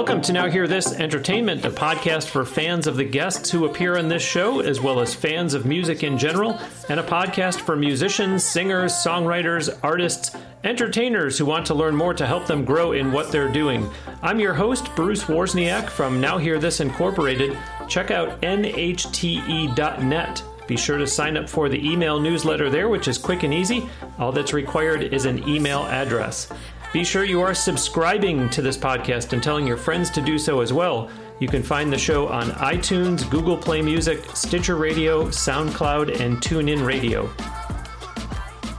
[0.00, 3.98] Welcome to Now Hear This Entertainment, a podcast for fans of the guests who appear
[3.98, 6.58] on this show, as well as fans of music in general,
[6.88, 12.26] and a podcast for musicians, singers, songwriters, artists, entertainers who want to learn more to
[12.26, 13.90] help them grow in what they're doing.
[14.22, 17.56] I'm your host, Bruce Wozniak from Now Hear This Incorporated.
[17.86, 20.42] Check out nhte.net.
[20.66, 23.86] Be sure to sign up for the email newsletter there, which is quick and easy.
[24.18, 26.50] All that's required is an email address.
[26.92, 30.60] Be sure you are subscribing to this podcast and telling your friends to do so
[30.60, 31.08] as well.
[31.38, 36.84] You can find the show on iTunes, Google Play Music, Stitcher Radio, SoundCloud, and TuneIn
[36.84, 37.30] Radio.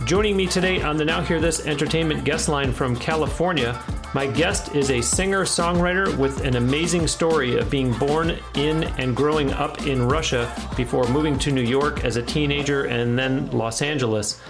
[0.04, 3.82] Joining me today on the Now Hear This Entertainment guest line from California,
[4.14, 9.16] my guest is a singer songwriter with an amazing story of being born in and
[9.16, 13.82] growing up in Russia before moving to New York as a teenager and then Los
[13.82, 14.42] Angeles.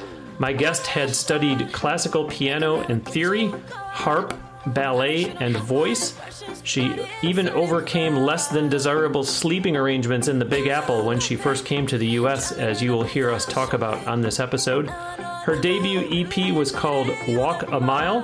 [0.42, 4.34] My guest had studied classical piano and theory, harp,
[4.66, 6.18] ballet, and voice.
[6.64, 11.64] She even overcame less than desirable sleeping arrangements in the Big Apple when she first
[11.64, 14.90] came to the US, as you will hear us talk about on this episode.
[14.90, 18.22] Her debut EP was called Walk a Mile.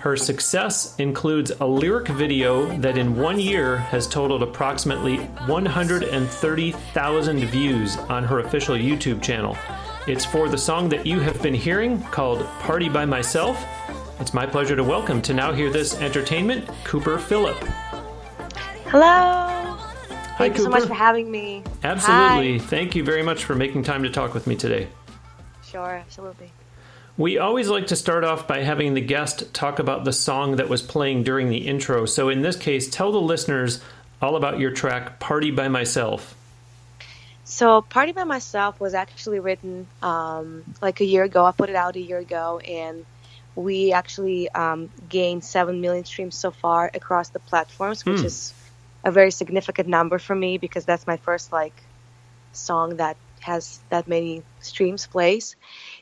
[0.00, 7.96] Her success includes a lyric video that in one year has totaled approximately 130,000 views
[7.96, 9.56] on her official YouTube channel.
[10.10, 13.64] It's for the song that you have been hearing called Party by Myself.
[14.18, 17.56] It's my pleasure to welcome to Now Hear This Entertainment, Cooper Phillip.
[18.86, 19.04] Hello.
[19.06, 21.62] Hi, Thank you so much for having me.
[21.84, 22.58] Absolutely.
[22.58, 24.88] Thank you very much for making time to talk with me today.
[25.64, 26.50] Sure, absolutely.
[27.16, 30.68] We always like to start off by having the guest talk about the song that
[30.68, 32.04] was playing during the intro.
[32.04, 33.80] So, in this case, tell the listeners
[34.20, 36.34] all about your track, Party by Myself.
[37.50, 41.44] So, Party by Myself was actually written um, like a year ago.
[41.44, 43.06] I put it out a year ago, and
[43.54, 48.24] we actually um, gained 7 million streams so far across the platforms, which Hmm.
[48.24, 48.54] is
[49.04, 51.88] a very significant number for me because that's my first like
[52.52, 55.56] song that has that many streams plays.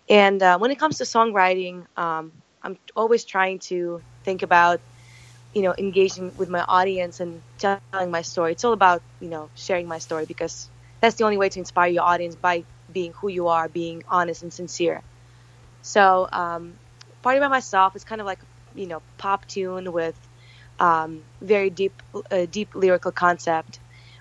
[0.09, 2.33] And uh, when it comes to songwriting, um,
[2.63, 4.81] I'm always trying to think about,
[5.55, 8.31] you know, engaging with my audience and telling my story.
[8.53, 8.79] It's all about,
[9.21, 10.71] you know, sharing my story because
[11.01, 14.43] that's the only way to inspire your audience by being who you are, being honest
[14.43, 15.05] and sincere.
[15.83, 16.79] So, um,
[17.23, 18.41] Party by Myself is kind of like,
[18.75, 20.19] you know, pop tune with
[20.79, 23.81] um, very deep, uh, deep lyrical concept,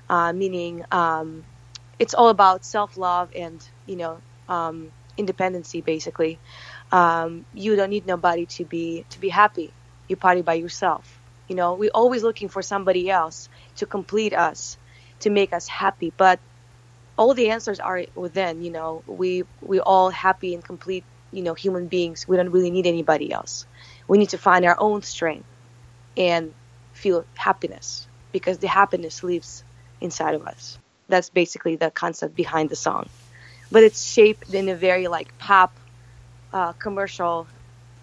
[0.09, 1.45] uh, meaning um,
[1.99, 6.39] it's all about self love and, you know, um, independency basically.
[6.91, 9.73] Um, you don't need nobody to be to be happy.
[10.07, 11.21] You party by yourself.
[11.47, 14.77] You know, we're always looking for somebody else to complete us,
[15.21, 16.13] to make us happy.
[16.15, 16.39] But
[17.17, 18.61] all the answers are within.
[18.61, 21.05] You know, we we all happy and complete.
[21.31, 22.27] You know, human beings.
[22.27, 23.65] We don't really need anybody else.
[24.07, 25.49] We need to find our own strength
[26.17, 26.55] and
[26.93, 29.63] feel happiness because the happiness lives
[30.01, 30.79] inside of us.
[31.09, 33.09] That's basically the concept behind the song
[33.71, 35.79] but it's shaped in a very like pop
[36.53, 37.49] uh, commercial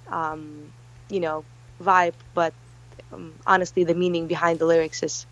[0.09, 0.73] um,
[1.09, 1.47] you know
[1.81, 2.55] vibe but
[3.13, 5.27] um, honestly the meaning behind the lyrics is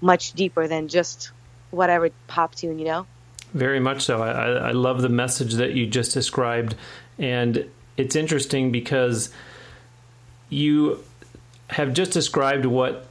[0.00, 1.32] much deeper than just
[1.70, 3.06] whatever pop tune you know
[3.56, 4.22] Very much so.
[4.22, 6.74] I, I love the message that you just described.
[7.18, 7.64] And
[7.96, 9.30] it's interesting because
[10.50, 11.02] you
[11.68, 13.06] have just described what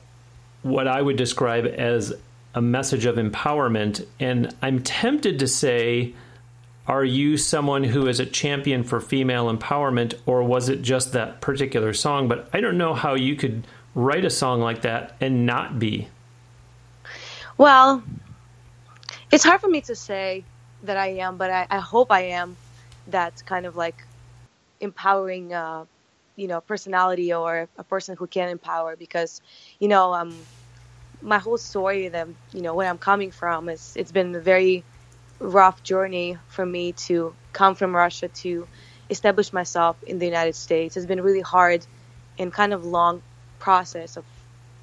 [0.61, 2.13] what I would describe as
[2.53, 4.05] a message of empowerment.
[4.19, 6.13] And I'm tempted to say,
[6.87, 11.41] are you someone who is a champion for female empowerment, or was it just that
[11.41, 12.27] particular song?
[12.27, 16.07] But I don't know how you could write a song like that and not be.
[17.57, 18.03] well
[19.31, 20.47] it's hard for me to say
[20.83, 22.57] that i am but i, I hope i am
[23.07, 24.03] that kind of like
[24.81, 25.85] empowering uh,
[26.35, 29.41] you know personality or a person who can empower because
[29.79, 30.47] you know um
[31.21, 34.85] my whole story the you know where i'm coming from is it's been a very
[35.39, 38.69] rough journey for me to come from russia to
[39.09, 40.97] establish myself in the united states.
[40.97, 41.85] It's been really hard
[42.39, 43.23] and kind of long
[43.59, 44.25] process of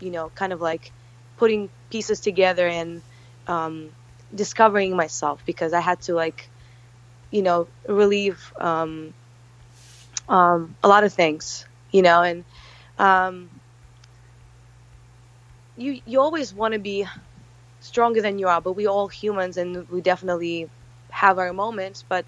[0.00, 0.92] you know kind of like
[1.38, 3.02] putting pieces together and
[3.48, 3.92] um,
[4.34, 6.50] discovering myself because i had to like
[7.30, 9.14] you know relieve um,
[10.28, 12.44] um, a lot of things, you know, and
[12.98, 13.50] um,
[15.76, 17.06] you you always want to be
[17.80, 20.68] stronger than you are, but we all humans and we definitely
[21.10, 22.04] have our moments.
[22.08, 22.26] But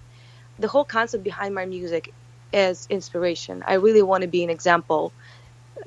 [0.59, 2.13] the whole concept behind my music
[2.51, 3.63] is inspiration.
[3.65, 5.13] I really want to be an example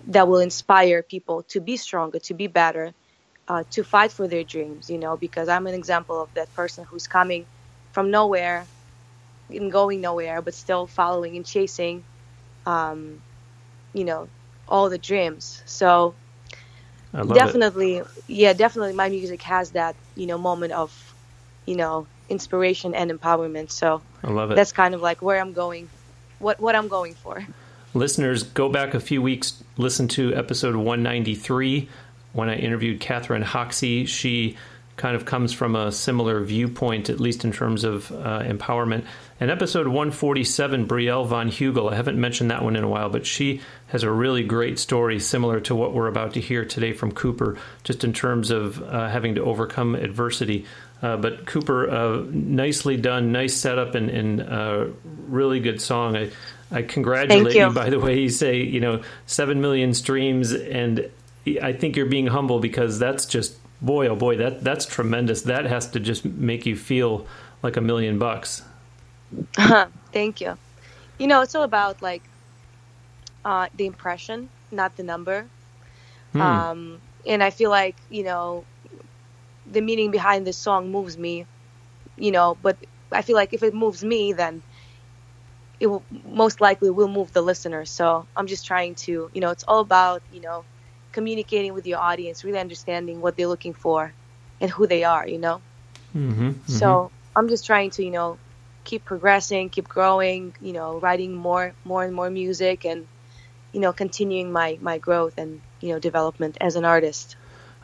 [0.09, 2.95] that will inspire people to be stronger, to be better,
[3.49, 4.91] uh, to fight for their dreams.
[4.91, 7.47] You know, because I'm an example of that person who's coming
[7.93, 8.67] from nowhere
[9.51, 12.05] and going nowhere, but still following and chasing,
[12.67, 13.23] um,
[13.95, 14.29] you know,
[14.69, 15.63] all the dreams.
[15.65, 16.15] So
[17.13, 18.07] definitely, it.
[18.27, 21.15] yeah, definitely, my music has that you know moment of
[21.67, 23.71] you know inspiration and empowerment.
[23.71, 24.55] So I love it.
[24.55, 25.89] That's kind of like where I'm going,
[26.39, 27.45] what what I'm going for.
[27.95, 31.89] Listeners, go back a few weeks, listen to episode 193
[32.33, 34.07] when I interviewed Catherine Hoxie.
[34.07, 34.57] She
[34.99, 39.05] kind of comes from a similar viewpoint, at least in terms of uh, empowerment.
[39.41, 43.25] And episode 147, Brielle von Hugel, I haven't mentioned that one in a while, but
[43.25, 47.13] she has a really great story similar to what we're about to hear today from
[47.13, 50.67] Cooper, just in terms of uh, having to overcome adversity.
[51.01, 54.87] Uh, but Cooper, uh, nicely done, nice setup, and, and uh,
[55.29, 56.17] really good song.
[56.17, 56.31] I,
[56.73, 57.67] I congratulate you.
[57.67, 57.71] you.
[57.71, 61.09] By the way, you say you know seven million streams, and
[61.61, 65.43] I think you're being humble because that's just boy, oh boy, that that's tremendous.
[65.43, 67.27] That has to just make you feel
[67.63, 68.63] like a million bucks.
[70.13, 70.57] Thank you.
[71.19, 72.23] You know, it's all about like
[73.45, 75.47] uh, the impression, not the number.
[76.33, 76.41] Hmm.
[76.41, 78.65] Um, and I feel like you know
[79.71, 81.47] the meaning behind this song moves me.
[82.17, 82.77] You know, but
[83.13, 84.63] I feel like if it moves me, then
[85.81, 87.85] it will most likely will move the listener.
[87.85, 90.65] So I'm just trying to, you know, it's all about you know
[91.13, 94.13] communicating with your audience, really understanding what they're looking for
[94.61, 95.61] and who they are, you know?
[96.15, 96.73] Mm-hmm, mm-hmm.
[96.73, 98.39] So I'm just trying to, you know,
[98.85, 103.07] keep progressing, keep growing, you know, writing more, more and more music and,
[103.73, 107.37] you know, continuing my, my growth and, you know, development as an artist.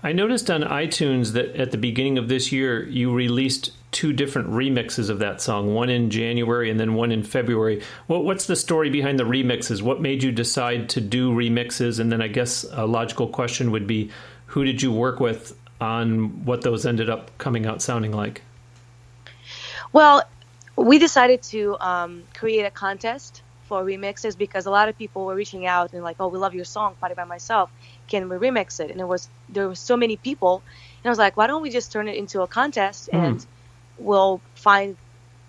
[0.03, 4.51] I noticed on iTunes that at the beginning of this year, you released two different
[4.51, 7.81] remixes of that song, one in January and then one in February.
[8.09, 9.81] What, what's the story behind the remixes?
[9.81, 12.01] What made you decide to do remixes?
[12.01, 14.11] And then I guess a logical question would be
[14.47, 18.43] who did you work with on what those ended up coming out sounding like?
[19.93, 20.25] Well,
[20.77, 25.37] we decided to um, create a contest for remixes because a lot of people were
[25.37, 27.71] reaching out and like, oh, we love your song, Party by Myself.
[28.09, 28.91] Can we remix it?
[28.91, 30.63] And it was there were so many people,
[31.03, 33.47] and I was like, why don't we just turn it into a contest mm.
[33.99, 34.97] Will find,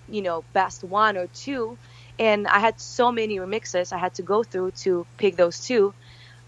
[0.10, 1.78] you know, best one or two.
[2.18, 5.94] And I had so many remixes I had to go through to pick those two.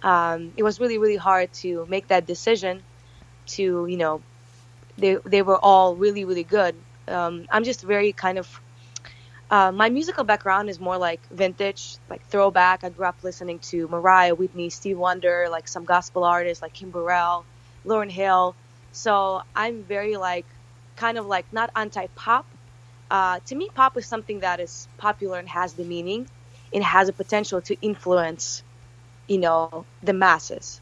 [0.03, 2.83] Um, it was really, really hard to make that decision.
[3.47, 4.21] To you know,
[4.97, 6.75] they they were all really, really good.
[7.07, 8.61] Um, I'm just very kind of
[9.49, 12.83] uh, my musical background is more like vintage, like throwback.
[12.83, 16.89] I grew up listening to Mariah, Whitney, Steve Wonder, like some gospel artists like Kim
[16.89, 17.45] Burrell,
[17.85, 18.55] Lauryn Hill.
[18.91, 20.45] So I'm very like
[20.97, 22.45] kind of like not anti-pop.
[23.09, 26.27] Uh, to me, pop is something that is popular and has the meaning,
[26.73, 28.63] and has a potential to influence,
[29.27, 30.81] you know, the masses.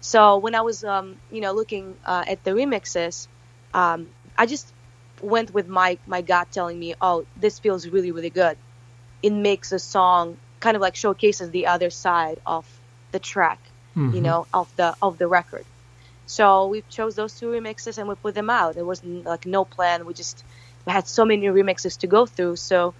[0.00, 3.28] So when I was, um, you know, looking uh, at the remixes,
[3.72, 4.70] um, I just
[5.22, 8.58] went with my my gut telling me, oh, this feels really really good.
[9.22, 12.66] It makes a song kind of like showcases the other side of
[13.12, 13.60] the track,
[13.96, 14.14] mm-hmm.
[14.14, 15.64] you know, of the of the record.
[16.32, 18.74] So we chose those two remixes and we put them out.
[18.74, 20.06] There was like no plan.
[20.06, 20.42] We just
[20.86, 22.94] we had so many remixes to go through, so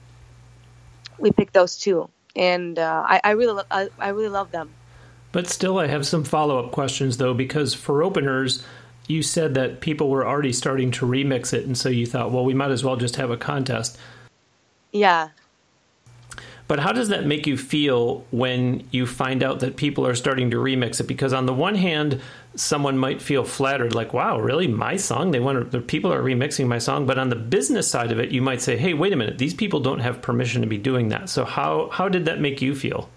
[1.19, 4.69] we picked those two, and uh, I, I, really I, I really love them.
[5.33, 8.63] But still, I have some follow up questions though, because for openers,
[9.09, 12.45] you said that people were already starting to remix it, and so you thought, well,
[12.45, 13.97] we might as well just have a contest.
[14.93, 15.31] Yeah,
[16.69, 20.51] but how does that make you feel when you find out that people are starting
[20.51, 21.05] to remix it?
[21.05, 22.21] Because on the one hand,
[22.55, 25.31] someone might feel flattered, like, "Wow, really, my song?
[25.31, 28.31] They want to, people are remixing my song." But on the business side of it,
[28.31, 31.09] you might say, "Hey, wait a minute, these people don't have permission to be doing
[31.09, 33.09] that." So how how did that make you feel?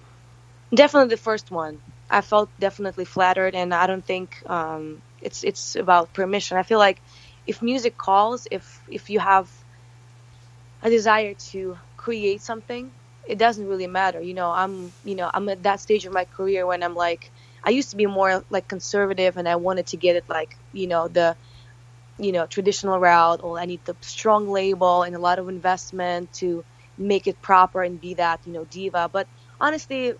[0.73, 1.79] Definitely the first one.
[2.09, 6.57] I felt definitely flattered, and I don't think um, it's it's about permission.
[6.57, 7.01] I feel like
[7.47, 9.49] if music calls, if if you have
[10.81, 12.91] a desire to create something
[13.27, 14.21] it doesn't really matter.
[14.21, 17.31] You know, I'm you know I'm at that stage of my career when I'm like
[17.63, 20.87] I used to be more like conservative and I wanted to get it like you
[20.87, 21.37] know the
[22.17, 26.31] you know traditional route or I need the strong label and a lot of investment
[26.33, 26.65] to
[26.97, 29.09] make it proper and be that you know diva.
[29.11, 29.27] But
[29.59, 30.13] honestly,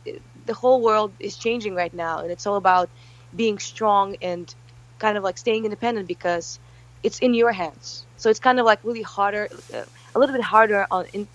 [0.46, 2.90] the whole world is changing right now, and it's all about
[3.36, 4.54] being strong and
[5.00, 6.60] kind of like staying independent because
[7.04, 8.08] it's in your hands.
[8.18, 9.84] So it's kind of like really harder, uh,
[10.16, 11.30] a little bit harder on in,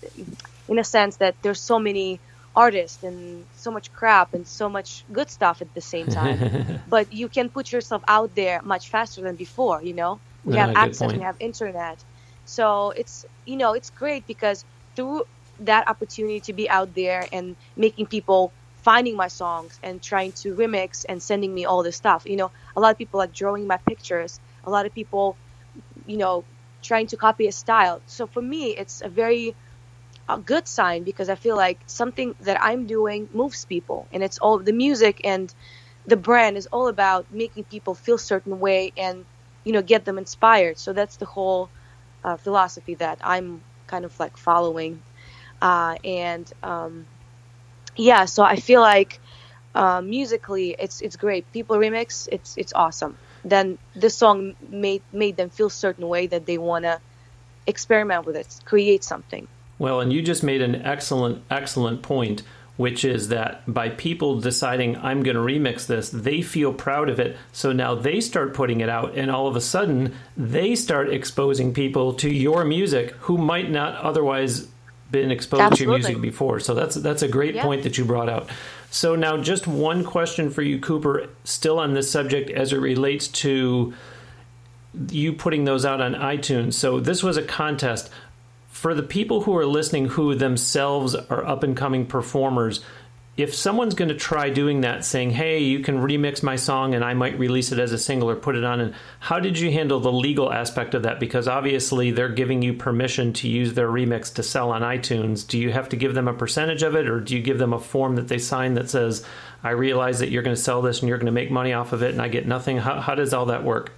[0.71, 2.21] in a sense that there's so many
[2.55, 6.43] artists and so much crap and so much good stuff at the same time.
[6.87, 10.21] but you can put yourself out there much faster than before, you know?
[10.45, 12.03] We have access, we have internet.
[12.45, 15.25] So it's, you know, it's great because through
[15.59, 20.55] that opportunity to be out there and making people finding my songs and trying to
[20.55, 22.23] remix and sending me all this stuff.
[22.25, 25.39] You know, a lot of people like drawing my pictures, a lot of people,
[26.05, 26.47] you know,
[26.83, 28.01] trying to copy a style.
[28.05, 29.57] So for me, it's a very
[30.37, 34.39] a good sign because I feel like something that I'm doing moves people, and it's
[34.39, 35.53] all the music and
[36.05, 39.25] the brand is all about making people feel certain way and
[39.65, 40.79] you know get them inspired.
[40.79, 41.71] So that's the whole
[42.23, 45.03] uh, philosophy that I'm kind of like following,
[45.61, 47.07] uh, and um,
[47.97, 49.19] yeah, so I feel like
[49.75, 51.51] uh, musically it's it's great.
[51.51, 53.19] People remix, it's it's awesome.
[53.43, 57.01] Then this song made made them feel certain way that they want to
[57.67, 59.47] experiment with it, create something.
[59.81, 62.43] Well, and you just made an excellent excellent point
[62.77, 67.19] which is that by people deciding I'm going to remix this, they feel proud of
[67.19, 67.37] it.
[67.51, 71.73] So now they start putting it out, and all of a sudden they start exposing
[71.73, 74.67] people to your music who might not otherwise
[75.11, 75.77] been exposed Absolutely.
[75.77, 76.59] to your music before.
[76.59, 77.63] So that's that's a great yeah.
[77.63, 78.49] point that you brought out.
[78.89, 83.27] So now just one question for you, Cooper, still on this subject as it relates
[83.27, 83.93] to
[85.09, 86.73] you putting those out on iTunes.
[86.73, 88.09] So this was a contest
[88.81, 92.83] for the people who are listening who themselves are up and coming performers,
[93.37, 97.05] if someone's going to try doing that, saying, "Hey, you can remix my song and
[97.05, 99.71] I might release it as a single or put it on," and how did you
[99.71, 101.19] handle the legal aspect of that?
[101.19, 105.47] Because obviously they're giving you permission to use their remix to sell on iTunes.
[105.47, 107.73] Do you have to give them a percentage of it, or do you give them
[107.73, 109.23] a form that they sign that says,
[109.63, 111.93] "I realize that you're going to sell this and you're going to make money off
[111.93, 112.77] of it, and I get nothing"?
[112.77, 113.91] How, how does all that work?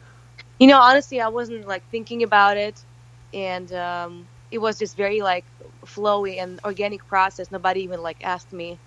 [0.59, 2.81] You know, honestly, I wasn't like thinking about it,
[3.33, 5.45] and um, it was just very like
[5.83, 7.51] flowy and organic process.
[7.51, 8.77] Nobody even like asked me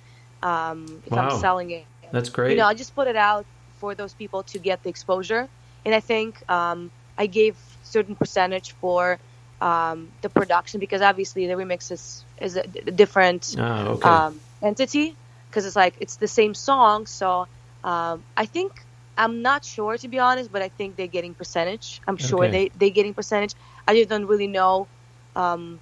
[0.43, 1.29] um, if wow.
[1.29, 1.85] I'm selling it.
[2.13, 2.53] That's great.
[2.53, 3.45] You know, I just put it out
[3.79, 5.49] for those people to get the exposure,
[5.85, 9.19] and I think um, I gave certain percentage for
[9.61, 12.63] um, the production because obviously the remix is is a,
[13.03, 14.09] different oh, okay.
[14.09, 15.17] um, entity
[15.51, 17.07] because it's like it's the same song.
[17.07, 17.49] So
[17.83, 18.85] um, I think
[19.19, 22.01] I'm not sure to be honest, but I think they're getting percentage.
[22.07, 22.53] I'm sure okay.
[22.53, 23.55] they they getting percentage.
[23.89, 24.87] I just don't really know
[25.37, 25.79] um,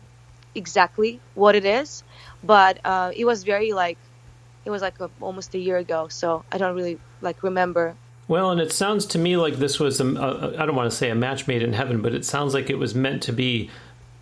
[0.55, 2.03] exactly what it is,
[2.43, 3.97] but uh, it was very like
[4.65, 7.97] it was like a, almost a year ago, so I don't really like remember.
[8.27, 10.97] Well, and it sounds to me like this was a, a I don't want to
[10.97, 13.71] say a match made in heaven, but it sounds like it was meant to be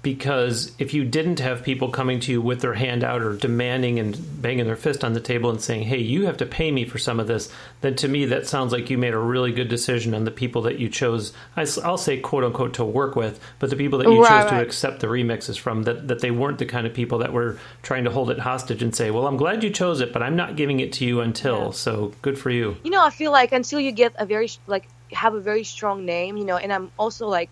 [0.02, 4.00] because if you didn't have people coming to you with their hand out or demanding
[4.00, 6.84] and banging their fist on the table and saying, "Hey, you have to pay me
[6.84, 7.48] for some of this,"
[7.82, 10.62] then to me that sounds like you made a really good decision on the people
[10.62, 11.32] that you chose.
[11.56, 14.58] I'll say "quote unquote" to work with, but the people that you right, chose right.
[14.58, 17.58] to accept the remixes from that that they weren't the kind of people that were
[17.82, 20.34] trying to hold it hostage and say, "Well, I'm glad you chose it, but I'm
[20.34, 21.70] not giving it to you until." Yeah.
[21.70, 22.76] So good for you.
[22.82, 26.04] You know, I feel like until you get a very like have a very strong
[26.04, 27.50] name, you know, and I'm also like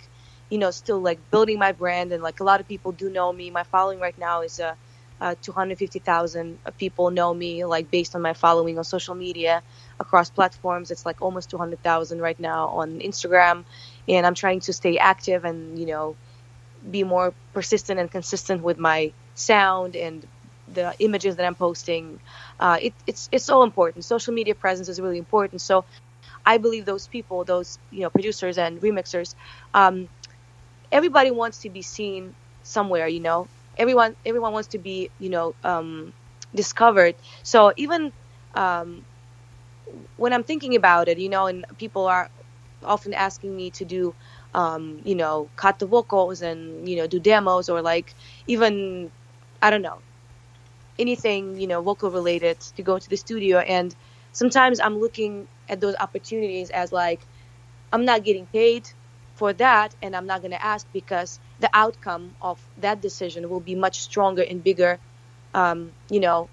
[0.50, 2.12] you know, still like building my brand.
[2.12, 3.50] And like a lot of people do know me.
[3.50, 4.74] My following right now is uh,
[5.20, 9.62] uh, 250,000 people know me, like based on my following on social media
[10.00, 10.90] across platforms.
[10.90, 13.66] It's like almost 200,000 right now on Instagram.
[14.08, 16.18] And I'm trying to stay active and, you know,
[16.90, 20.26] be more persistent and consistent with my sound and
[20.68, 22.20] the images that I'm posting.
[22.58, 24.04] Uh, it, it's it's so important.
[24.04, 25.62] Social media presence is really important.
[25.62, 25.84] So
[26.44, 29.34] I believe those people, those you know producers and remixers,
[29.74, 30.08] um,
[30.92, 33.48] everybody wants to be seen somewhere you know?
[33.76, 36.12] Everyone everyone wants to be you know um,
[36.54, 37.16] discovered.
[37.42, 38.12] So even
[38.54, 39.06] um,
[40.16, 42.30] when i'm thinking about it you know and people are
[42.84, 44.14] often asking me to do
[44.54, 48.14] um, you know cut the vocals and you know do demos or like
[48.46, 49.10] even
[49.62, 50.02] i don't know
[50.98, 53.58] anything you know vocal related to go to the studio.
[53.58, 53.94] And
[54.32, 57.26] sometimes i'm looking at those opportunities as like
[57.92, 58.88] i'm not getting paid
[59.40, 63.60] for that and i'm not going to ask because the outcome of that decision will
[63.60, 65.00] be much stronger and bigger
[65.54, 66.50] um, you know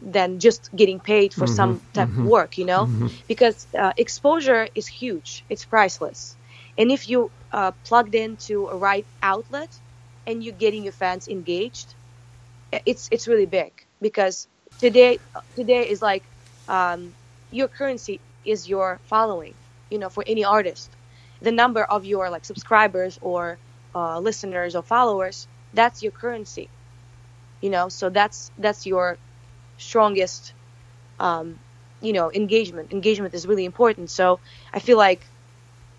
[0.00, 2.90] than just getting paid for mm-hmm, some type mm-hmm, of work you know?
[2.90, 3.06] Mm-hmm.
[3.28, 5.44] because uh, exposure is huge.
[5.48, 6.36] It's priceless.
[6.78, 9.80] And if you uh, plugged into a right outlet
[10.26, 11.96] and you're getting your fans engaged
[12.86, 15.20] it's it's really big because today
[15.56, 16.30] today is like
[16.68, 17.16] um,
[17.50, 19.58] your currency is your following
[19.90, 20.97] you know for any artist
[21.40, 23.58] the number of your like subscribers or
[23.94, 26.68] uh, listeners or followers that's your currency
[27.60, 29.16] you know so that's that's your
[29.78, 30.52] strongest
[31.20, 31.58] um,
[32.00, 34.38] you know engagement engagement is really important so
[34.72, 35.26] i feel like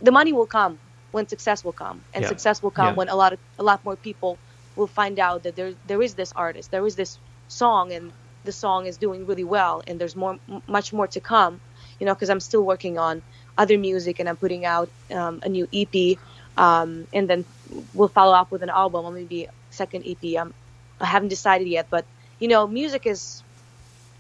[0.02, 0.80] the money will come
[1.12, 2.30] when success will come and yeah.
[2.30, 2.94] success will come yeah.
[2.94, 4.38] when a lot of a lot more people
[4.76, 7.18] will find out that there there is this artist there is this
[7.48, 8.12] song and
[8.46, 11.60] the song is doing really well and there's more much more to come
[12.00, 13.22] you know because i'm still working on
[13.60, 16.18] other music, and I'm putting out um, a new EP,
[16.58, 17.46] um, and then
[17.94, 20.40] we'll follow up with an album or maybe second EP.
[20.40, 20.54] I'm,
[21.00, 22.06] I haven't decided yet, but
[22.40, 23.44] you know, music is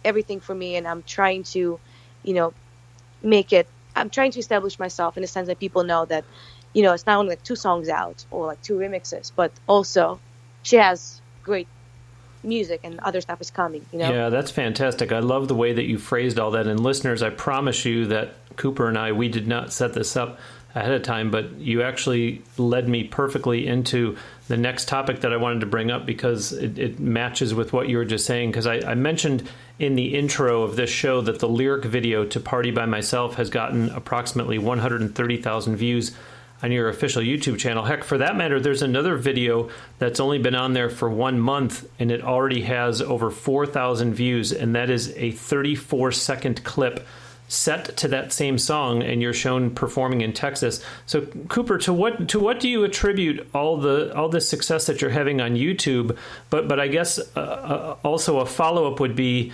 [0.03, 1.79] everything for me, and I'm trying to,
[2.23, 2.53] you know,
[3.23, 3.67] make it.
[3.95, 6.25] I'm trying to establish myself in the sense that people know that,
[6.73, 10.19] you know, it's not only like two songs out or like two remixes, but also
[10.63, 11.67] she has great
[12.43, 13.85] music and other stuff is coming.
[13.91, 14.11] You know.
[14.11, 15.11] Yeah, that's fantastic.
[15.11, 16.67] I love the way that you phrased all that.
[16.67, 20.39] And listeners, I promise you that Cooper and I we did not set this up
[20.75, 24.17] ahead of time, but you actually led me perfectly into
[24.47, 27.89] the next topic that I wanted to bring up because it, it matches with what
[27.89, 28.51] you were just saying.
[28.51, 32.39] Because I, I, mentioned in the intro of this show that the lyric video to
[32.39, 36.15] Party by Myself has gotten approximately 130,000 views
[36.61, 37.83] on your official YouTube channel.
[37.83, 41.87] Heck, for that matter, there's another video that's only been on there for one month
[41.99, 47.05] and it already has over 4,000 views, and that is a 34 second clip
[47.49, 50.83] set to that same song and you're shown performing in Texas.
[51.07, 55.01] So Cooper, to what to what do you attribute all the all the success that
[55.01, 56.15] you're having on YouTube?
[56.51, 59.51] But but I guess uh, uh, also a follow up would be,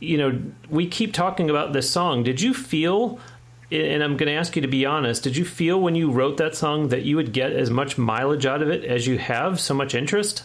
[0.00, 2.22] you know, we keep talking about this song.
[2.22, 3.20] Did you feel?
[3.70, 5.24] And I'm going to ask you to be honest.
[5.24, 8.46] Did you feel when you wrote that song that you would get as much mileage
[8.46, 9.58] out of it as you have?
[9.60, 10.44] So much interest.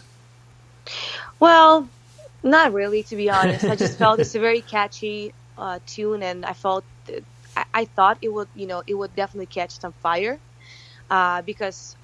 [1.39, 1.87] Well,
[2.43, 3.65] not really, to be honest.
[3.65, 6.83] I just felt it's a very catchy uh, tune, and I felt
[7.55, 10.39] I, I, thought it would you know it would definitely catch some fire
[11.09, 11.95] uh, because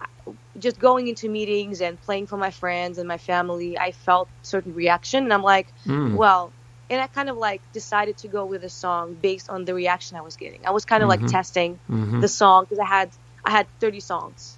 [0.59, 4.75] just going into meetings and playing for my friends and my family, I felt certain
[4.75, 6.15] reaction, and I'm like, mm.
[6.15, 6.51] well.
[6.89, 10.17] And I kind of like decided to go with a song based on the reaction
[10.17, 10.65] I was getting.
[10.65, 11.23] I was kind of mm-hmm.
[11.23, 12.21] like testing mm-hmm.
[12.21, 13.09] the song because I had
[13.43, 14.57] I had 30 songs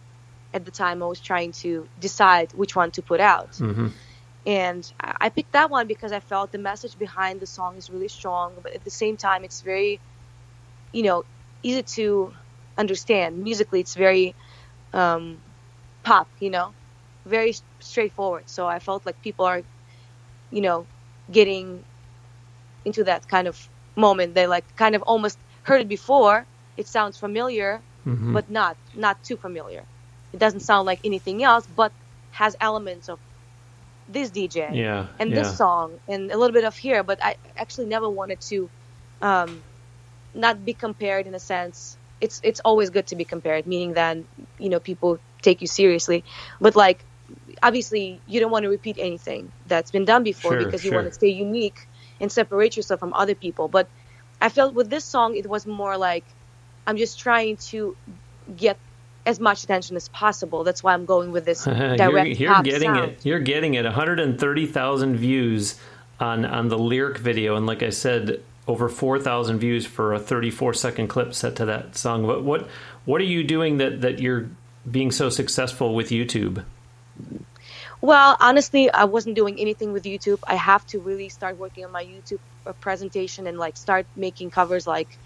[0.54, 1.02] at the time.
[1.02, 3.52] I was trying to decide which one to put out.
[3.54, 3.88] Mm-hmm
[4.46, 8.08] and I picked that one because I felt the message behind the song is really
[8.08, 10.00] strong, but at the same time, it's very,
[10.92, 11.26] you know,
[11.62, 12.34] easy to
[12.78, 13.44] understand.
[13.44, 14.34] Musically, it's very
[14.94, 15.40] um,
[16.04, 16.74] pop, you know,
[17.26, 18.44] very straightforward.
[18.50, 19.62] So I felt like people are,
[20.52, 20.88] you know,
[21.30, 21.84] getting
[22.86, 24.34] into that kind of moment.
[24.34, 26.46] They like kind of almost heard it before.
[26.78, 28.34] It sounds familiar, mm-hmm.
[28.34, 29.84] but not not too familiar.
[30.34, 31.92] It doesn't sound like anything else, but
[32.32, 33.20] has elements of
[34.08, 35.36] this DJ yeah, and yeah.
[35.36, 38.70] this song and a little bit of here, but I actually never wanted to
[39.22, 39.62] um,
[40.34, 41.98] not be compared in a sense.
[42.22, 44.18] It's it's always good to be compared, meaning that
[44.58, 46.24] you know people take you seriously,
[46.60, 47.04] but like
[47.62, 51.00] obviously you don't want to repeat anything that's been done before sure, because you sure.
[51.00, 51.88] want to stay unique
[52.20, 53.68] and separate yourself from other people.
[53.68, 53.88] But
[54.42, 56.26] I felt with this song it was more like
[56.88, 57.96] I'm just trying to
[58.56, 58.78] get
[59.26, 60.64] as much attention as possible.
[60.64, 63.12] That's why I'm going with this direct you're, you're getting sound.
[63.12, 63.26] it.
[63.26, 63.86] You're getting it.
[63.86, 65.80] 130,000 views
[66.20, 70.74] on on the lyric video, and like I said, over 4,000 views for a 34
[70.74, 72.26] second clip set to that song.
[72.26, 72.68] What what
[73.06, 74.50] what are you doing that that you're
[74.90, 76.64] being so successful with YouTube?
[78.02, 80.40] Well, honestly, I wasn't doing anything with YouTube.
[80.48, 84.52] I have to really start working on my YouTube uh, presentation and like start making
[84.52, 85.20] covers like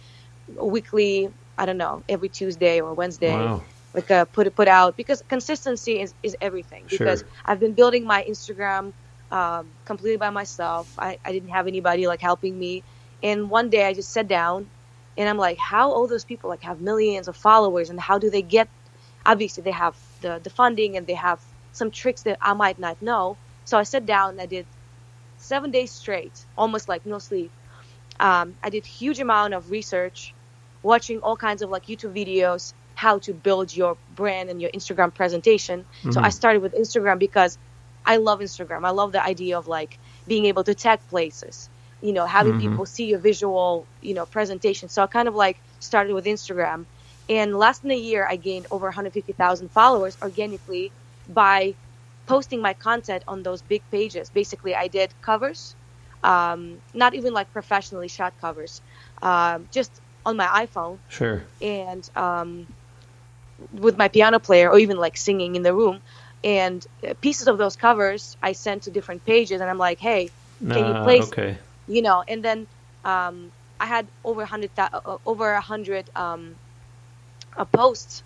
[0.47, 1.29] weekly.
[1.57, 3.31] I don't know, every Tuesday or Wednesday.
[3.31, 7.73] Wow like uh, put it put out because consistency is, is everything because i've been
[7.73, 8.93] building my instagram
[9.31, 12.83] um, completely by myself I, I didn't have anybody like helping me
[13.23, 14.71] and one day i just sat down
[15.17, 18.29] and i'm like how all those people like have millions of followers and how do
[18.29, 18.69] they get
[19.25, 21.41] obviously they have the, the funding and they have
[21.73, 24.65] some tricks that i might not know so i sat down and i did
[25.37, 27.51] seven days straight almost like no sleep
[28.19, 30.33] um, i did huge amount of research
[30.81, 35.13] watching all kinds of like youtube videos how to build your brand and your Instagram
[35.13, 35.81] presentation.
[35.81, 36.11] Mm-hmm.
[36.11, 37.57] So I started with Instagram because
[38.05, 38.85] I love Instagram.
[38.85, 41.69] I love the idea of like being able to tag places,
[42.01, 42.71] you know, having mm-hmm.
[42.71, 44.89] people see your visual, you know, presentation.
[44.89, 46.85] So I kind of like started with Instagram.
[47.29, 50.91] And less than a year, I gained over 150,000 followers organically
[51.29, 51.75] by
[52.25, 54.29] posting my content on those big pages.
[54.29, 55.75] Basically, I did covers,
[56.23, 58.81] um, not even like professionally shot covers,
[59.21, 59.91] um, just
[60.25, 60.97] on my iPhone.
[61.09, 61.43] Sure.
[61.61, 62.67] And um,
[63.71, 66.01] with my piano player or even like singing in the room
[66.43, 66.85] and
[67.21, 71.03] pieces of those covers I sent to different pages and I'm like hey can you
[71.03, 71.57] place okay.
[71.87, 72.67] you know and then
[73.05, 76.55] um, I had over 100 uh, over 100 um,
[77.57, 78.23] uh, posts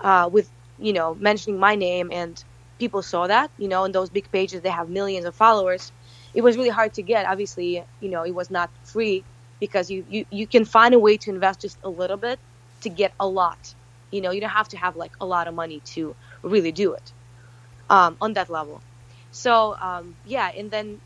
[0.00, 0.50] uh, with
[0.84, 2.44] you know mentioning my name and
[2.80, 5.92] people saw that you know in those big pages they have millions of followers
[6.34, 9.26] it was really hard to get obviously you know it was not free
[9.60, 12.40] because you, you you can find a way to invest just a little bit
[12.82, 13.60] to get a lot
[14.12, 16.94] you know, you don't have to have like a lot of money to really do
[16.94, 17.12] it
[17.90, 18.84] um, on that level.
[19.32, 21.02] So um, yeah, and then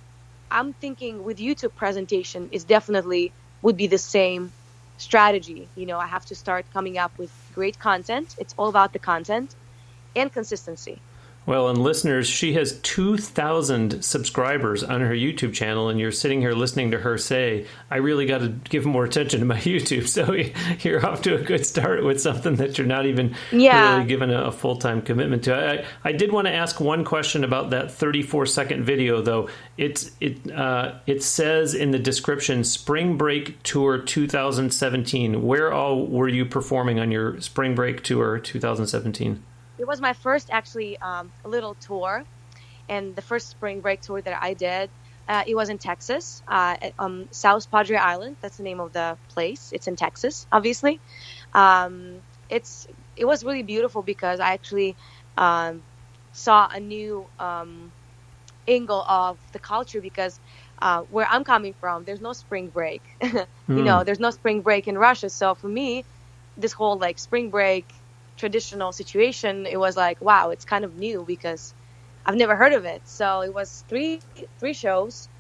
[0.51, 4.55] I'm thinking with YouTube presentation is definitely would be the same
[4.99, 5.73] strategy.
[5.77, 8.35] You know, I have to start coming up with great content.
[8.39, 9.55] It's all about the content
[10.17, 11.01] and consistency.
[11.49, 16.53] Well, and listeners, she has 2,000 subscribers on her YouTube channel, and you're sitting here
[16.53, 20.07] listening to her say, I really got to give more attention to my YouTube.
[20.09, 20.35] So
[20.87, 23.95] you're off to a good start with something that you're not even yeah.
[23.95, 25.55] really given a, full time commitment to.
[25.57, 29.49] I, I did want to ask one question about that 34 second video, though.
[29.79, 35.43] It's, it, uh, it says in the description Spring Break Tour 2017.
[35.47, 39.43] Where all were you performing on your Spring Break Tour 2017?
[39.79, 42.25] It was my first actually um, little tour,
[42.89, 44.91] and the first spring break tour that I did.
[45.29, 48.37] Uh, it was in Texas, uh, at, um, South Padre Island.
[48.41, 49.71] That's the name of the place.
[49.73, 51.01] It's in Texas, obviously.
[51.53, 52.87] Um, it's
[53.17, 54.97] it was really beautiful because I actually
[55.37, 55.85] um,
[56.33, 57.93] saw a new um,
[58.67, 60.41] angle of the culture because
[60.81, 63.05] uh, where I'm coming from, there's no spring break.
[63.23, 63.47] mm.
[63.75, 64.05] You know, hmm.
[64.05, 65.31] there's no spring break in Russia.
[65.31, 66.07] So for me,
[66.57, 67.93] this whole like spring break
[68.39, 71.75] traditional situation, it was like, wow, it's kind of new because
[72.27, 73.03] I've never heard of it.
[73.09, 74.23] So it was three
[74.61, 75.31] three shows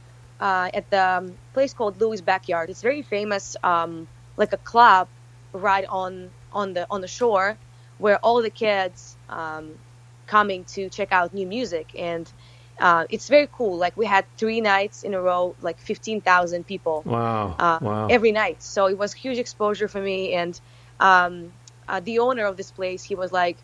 [0.40, 2.70] uh, at the um, place called Louie's Backyard.
[2.70, 5.08] It's very famous, um, like a club
[5.52, 7.58] right on on the on the shore,
[7.98, 9.78] where all the kids um,
[10.26, 12.32] coming to check out new music and.
[12.80, 13.78] Uh, it's very cool.
[13.78, 17.06] Like we had three nights in a row, like fifteen thousand people.
[17.06, 17.56] Wow!
[17.58, 18.06] Uh, wow!
[18.08, 20.60] Every night, so it was huge exposure for me, and
[21.00, 21.54] um,
[21.88, 23.56] uh, the owner of this place, he was like,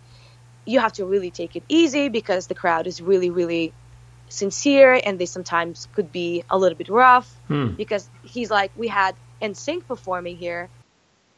[0.65, 3.73] you have to really take it easy because the crowd is really, really
[4.29, 7.69] sincere and they sometimes could be a little bit rough hmm.
[7.69, 10.69] because he's like, we had NSYNC performing here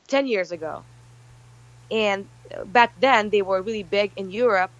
[0.08, 0.84] 10 years ago.
[1.90, 2.26] And
[2.66, 4.70] back then they were really big in Europe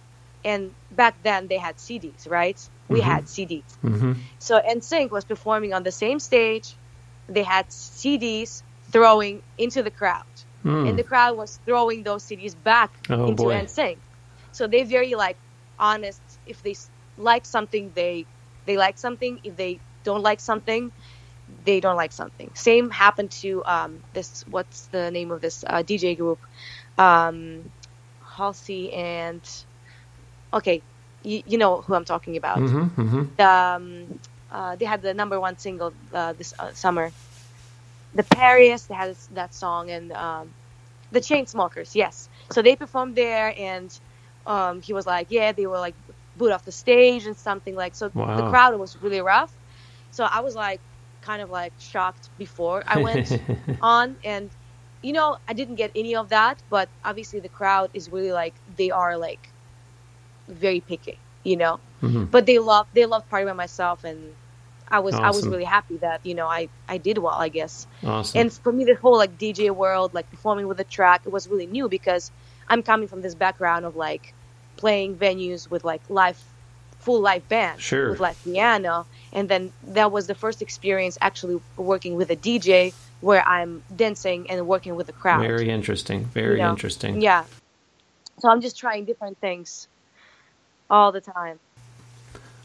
[0.45, 2.57] and back then they had CDs, right?
[2.87, 3.09] We mm-hmm.
[3.09, 3.63] had CDs.
[3.83, 4.13] Mm-hmm.
[4.39, 6.73] So NSYNC was performing on the same stage.
[7.27, 10.23] They had CDs throwing into the crowd
[10.67, 10.89] mm.
[10.89, 13.53] and the crowd was throwing those CDs back oh, into boy.
[13.53, 13.97] NSYNC.
[14.51, 15.37] So they're very like
[15.79, 16.21] honest.
[16.45, 16.75] If they
[17.17, 18.25] like something, they
[18.65, 19.39] they like something.
[19.43, 20.91] If they don't like something,
[21.65, 22.51] they don't like something.
[22.53, 24.45] Same happened to um, this.
[24.49, 26.39] What's the name of this uh, DJ group?
[26.97, 27.71] Um,
[28.23, 29.41] Halsey and
[30.53, 30.81] okay,
[31.23, 32.57] you, you, know who I'm talking about.
[32.57, 33.41] Mm-hmm, mm-hmm.
[33.41, 34.19] Um,
[34.51, 37.11] uh, they had the number one single uh, this uh, summer
[38.17, 40.49] the Paris they had that song and um,
[41.11, 42.29] the Chainsmokers, yes.
[42.51, 43.97] So they performed there, and
[44.45, 45.95] um, he was like, yeah, they were like
[46.37, 47.95] boot off the stage and something like.
[47.95, 48.37] So wow.
[48.37, 49.53] the crowd was really rough.
[50.11, 50.79] So I was like,
[51.21, 53.39] kind of like shocked before I went
[53.81, 54.49] on, and
[55.01, 58.53] you know, I didn't get any of that, but obviously the crowd is really like
[58.75, 59.49] they are like
[60.47, 61.79] very picky, you know.
[62.01, 62.25] Mm-hmm.
[62.25, 64.33] But they love they love Party by Myself and
[64.89, 65.25] I was awesome.
[65.25, 67.87] I was really happy that you know I I did well I guess.
[68.03, 68.41] Awesome.
[68.41, 71.47] And for me, the whole like DJ world, like performing with a track, it was
[71.47, 72.31] really new because
[72.69, 74.33] I'm coming from this background of like
[74.77, 76.41] playing venues with like live,
[76.99, 78.11] full live band sure.
[78.11, 82.93] with like piano, and then that was the first experience actually working with a DJ
[83.21, 85.41] where I'm dancing and working with the crowd.
[85.41, 86.25] Very interesting.
[86.25, 86.69] Very you know?
[86.69, 87.21] interesting.
[87.21, 87.45] Yeah.
[88.39, 89.87] So I'm just trying different things
[90.89, 91.59] all the time.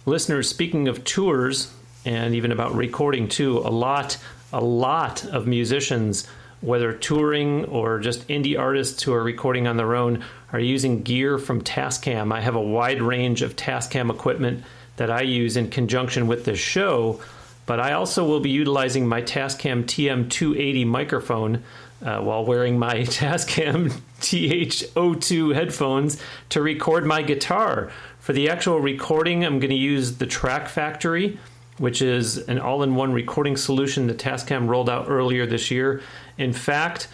[0.04, 1.72] Listeners, speaking of tours,
[2.04, 3.58] and even about recording too.
[3.58, 4.18] A lot,
[4.52, 6.26] a lot of musicians,
[6.60, 11.38] whether touring or just indie artists who are recording on their own, are using gear
[11.38, 12.32] from Tascam.
[12.32, 14.64] I have a wide range of Tascam equipment
[14.96, 17.20] that I use in conjunction with this show,
[17.66, 21.62] but I also will be utilizing my Tascam TM280 microphone.
[22.02, 27.92] Uh, while wearing my Tascam TH02 headphones to record my guitar.
[28.18, 31.38] For the actual recording, I'm going to use the Track Factory
[31.82, 36.00] which is an all in one recording solution that Tascam rolled out earlier this year.
[36.38, 37.08] In fact,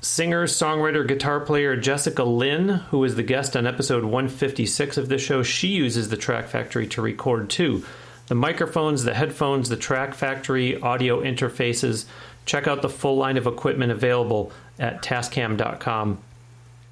[0.00, 5.22] singer, songwriter, guitar player Jessica Lynn, who is the guest on episode 156 of this
[5.22, 7.84] show, she uses the Track Factory to record too.
[8.26, 12.06] The microphones, the headphones, the Track Factory audio interfaces.
[12.44, 14.50] Check out the full line of equipment available
[14.80, 16.18] at tascam.com.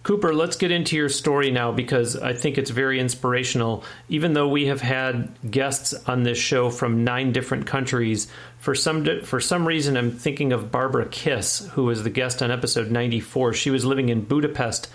[0.07, 3.83] Cooper, let's get into your story now because I think it's very inspirational.
[4.09, 8.29] Even though we have had guests on this show from nine different countries,
[8.61, 12.53] for some for some reason I'm thinking of Barbara Kiss, who was the guest on
[12.53, 13.55] episode 94.
[13.55, 14.89] She was living in Budapest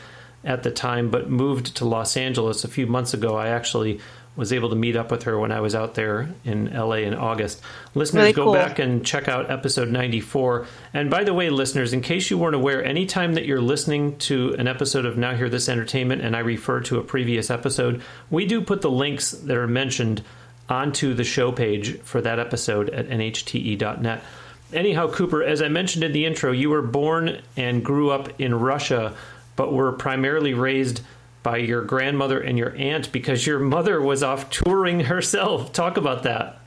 [0.46, 3.36] at the time, but moved to Los Angeles a few months ago.
[3.36, 4.00] I actually
[4.36, 7.14] was able to meet up with her when I was out there in LA in
[7.14, 7.62] August.
[7.96, 8.54] Listeners, really go cool.
[8.54, 10.68] back and check out episode 94.
[10.94, 14.56] And by the way, listeners, in case you weren't aware, anytime that you're listening to
[14.58, 18.46] an episode of Now Hear This Entertainment and I refer to a previous episode, we
[18.46, 20.24] do put the links that are mentioned
[20.70, 24.24] onto the show page for that episode at nhte.net.
[24.72, 28.56] Anyhow, Cooper, as I mentioned in the intro, you were born and grew up in
[28.56, 29.14] Russia,
[29.58, 31.02] but were primarily raised
[31.44, 35.74] by your grandmother and your aunt because your mother was off touring herself.
[35.74, 36.60] Talk about that.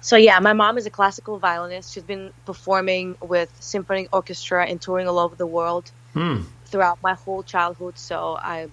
[0.00, 1.92] So yeah, my mom is a classical violinist.
[1.92, 6.42] She's been performing with symphony orchestra and touring all over the world Hmm.
[6.66, 7.98] throughout my whole childhood.
[7.98, 8.68] So I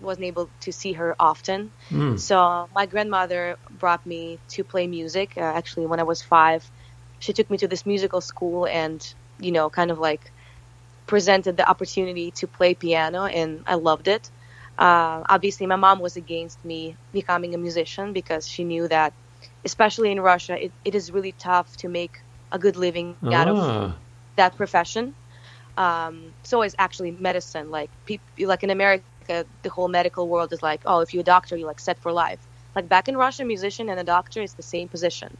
[0.00, 1.70] wasn't able to see her often.
[1.88, 2.16] Hmm.
[2.16, 5.34] So my grandmother brought me to play music.
[5.36, 6.68] Uh, actually, when I was five,
[7.18, 9.00] she took me to this musical school and
[9.38, 10.32] you know, kind of like
[11.06, 14.30] presented the opportunity to play piano, and I loved it.
[14.78, 19.12] Uh, obviously, my mom was against me becoming a musician because she knew that,
[19.64, 22.20] especially in Russia, it, it is really tough to make
[22.52, 23.94] a good living out of Ah.
[24.36, 25.14] that profession.
[25.76, 27.70] Um, so is actually medicine.
[27.70, 31.24] Like people, like in America, the whole medical world is like, oh, if you're a
[31.24, 32.46] doctor, you're like set for life.
[32.74, 35.36] Like back in Russia, a musician and a doctor is the same position,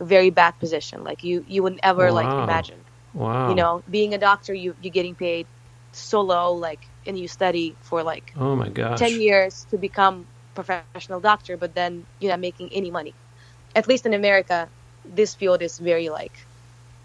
[0.00, 1.04] a very bad position.
[1.04, 2.86] Like you, you wouldn't ever like imagine.
[3.14, 3.48] Wow.
[3.48, 5.46] You know, being a doctor, you you're getting paid
[5.92, 8.98] so low, like, and you study for like Oh my gosh.
[8.98, 13.14] 10 years to become professional doctor but then you're not making any money
[13.74, 14.68] at least in america
[15.04, 16.32] this field is very like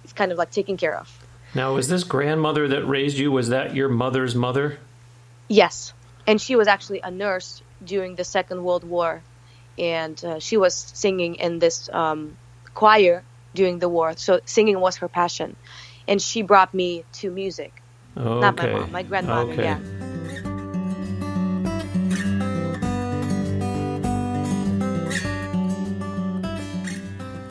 [0.03, 1.07] it's kind of like taken care of
[1.55, 3.31] Now, was this grandmother that raised you?
[3.31, 4.77] Was that your mother's mother?
[5.47, 5.93] yes
[6.27, 9.21] and she was actually a nurse during the second world war
[9.77, 12.35] and uh, she was singing in this um,
[12.73, 15.55] choir during the war so singing was her passion
[16.07, 17.71] and she brought me to music
[18.17, 18.39] Okay.
[18.39, 19.63] not my mom my grandmother Okay.
[19.63, 19.79] yeah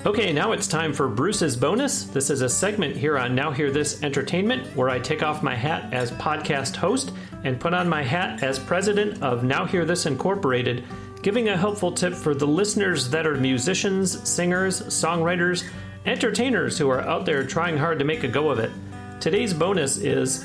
[0.07, 2.05] Okay, now it's time for Bruce's bonus.
[2.05, 5.55] This is a segment here on Now Hear This Entertainment where I take off my
[5.55, 10.05] hat as podcast host and put on my hat as president of Now Hear This
[10.05, 10.85] Incorporated,
[11.22, 15.66] giving a helpful tip for the listeners that are musicians, singers, songwriters,
[16.05, 18.70] entertainers who are out there trying hard to make a go of it.
[19.20, 20.44] Today's bonus is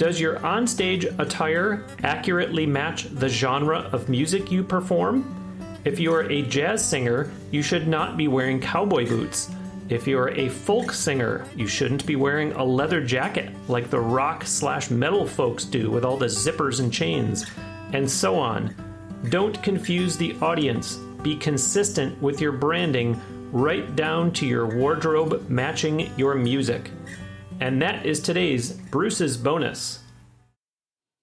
[0.00, 5.68] Does your onstage attire accurately match the genre of music you perform?
[5.84, 9.50] If you are a jazz singer, you should not be wearing cowboy boots.
[9.90, 14.00] If you are a folk singer, you shouldn't be wearing a leather jacket like the
[14.00, 17.44] rock slash metal folks do with all the zippers and chains,
[17.92, 18.74] and so on.
[19.28, 20.96] Don't confuse the audience.
[21.22, 23.20] Be consistent with your branding
[23.52, 26.90] right down to your wardrobe matching your music.
[27.60, 30.02] And that is today's Bruce's bonus.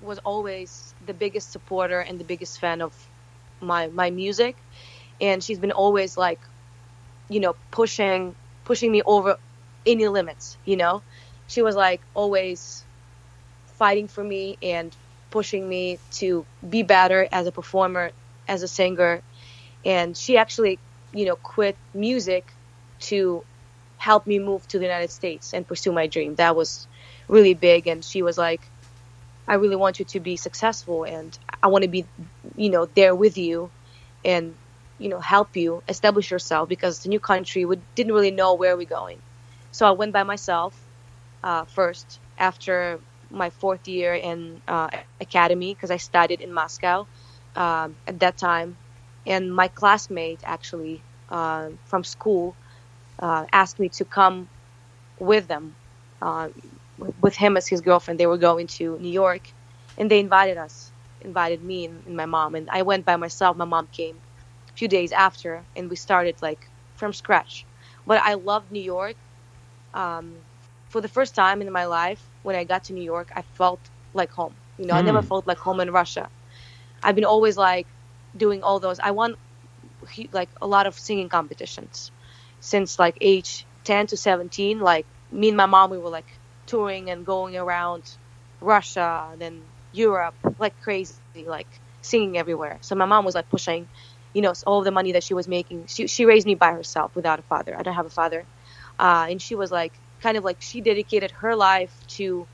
[0.02, 2.92] was always the biggest supporter and the biggest fan of
[3.60, 4.56] my my music
[5.20, 6.40] and she's been always like
[7.28, 9.38] you know pushing pushing me over
[9.86, 11.02] any limits, you know.
[11.46, 12.82] She was like always
[13.78, 14.94] fighting for me and
[15.30, 18.12] pushing me to be better as a performer,
[18.48, 19.20] as a singer.
[19.84, 20.78] And she actually,
[21.12, 22.50] you know, quit music
[23.00, 23.44] to
[24.04, 26.34] help me move to the United States and pursue my dream.
[26.36, 26.88] That was
[27.28, 27.86] really big.
[27.92, 28.62] And she was like,
[29.48, 31.30] I really want you to be successful and
[31.62, 32.02] I want to be,
[32.56, 33.70] you know, there with you
[34.24, 34.56] and,
[34.98, 37.64] you know, help you establish yourself because it's a new country.
[37.64, 39.20] We didn't really know where we're going.
[39.70, 40.72] So I went by myself
[41.42, 44.88] uh, first after my fourth year in uh,
[45.20, 47.06] academy because I studied in Moscow
[47.56, 48.78] um, at that time.
[49.26, 52.56] And my classmate actually uh, from school
[53.20, 54.50] uh, asked me to come
[55.18, 55.76] with them,
[56.22, 56.48] uh,
[56.98, 58.20] with him as his girlfriend.
[58.20, 59.54] They were going to New York,
[59.96, 62.54] and they invited us, invited me and, and my mom.
[62.54, 63.56] And I went by myself.
[63.56, 64.16] My mom came
[64.70, 67.66] a few days after, and we started like from scratch.
[68.06, 69.16] But I loved New York.
[69.94, 70.44] Um,
[70.88, 73.90] for the first time in my life, when I got to New York, I felt
[74.14, 74.56] like home.
[74.78, 75.22] You know, I never Hmm.
[75.22, 76.30] felt like home in Russia.
[77.02, 77.88] I've been always like
[78.36, 79.00] doing all those.
[79.00, 79.36] I won
[80.32, 82.10] like a lot of singing competitions
[82.64, 86.28] since like age 10 to 17 like me and my mom we were like
[86.66, 88.04] touring and going around
[88.62, 91.14] russia and then europe like crazy
[91.46, 91.68] like
[92.02, 92.78] singing everywhere.
[92.82, 93.90] So my mom was like pushing
[94.34, 95.86] you know all the money that she was making.
[95.88, 97.76] She, she raised me by herself without a father.
[97.78, 98.48] I don't have a father.
[98.98, 102.48] Uh, and she was like kind of like she dedicated her life to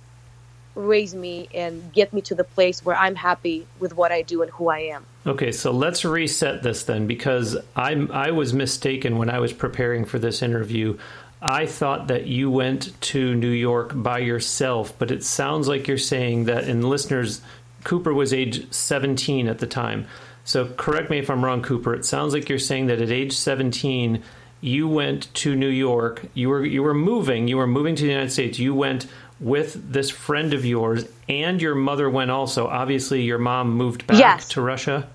[0.76, 4.42] raise me and get me to the place where I'm happy with what I do
[4.42, 5.09] and who I am.
[5.26, 10.06] Okay, so let's reset this then because I I was mistaken when I was preparing
[10.06, 10.96] for this interview.
[11.42, 15.98] I thought that you went to New York by yourself, but it sounds like you're
[15.98, 17.42] saying that in listeners
[17.84, 20.06] Cooper was age 17 at the time.
[20.44, 21.94] So correct me if I'm wrong Cooper.
[21.94, 24.22] It sounds like you're saying that at age 17
[24.62, 26.24] you went to New York.
[26.32, 28.58] You were you were moving, you were moving to the United States.
[28.58, 29.06] You went
[29.40, 32.66] with this friend of yours, and your mother went also.
[32.68, 34.48] Obviously, your mom moved back Yes.
[34.48, 35.08] to Russia.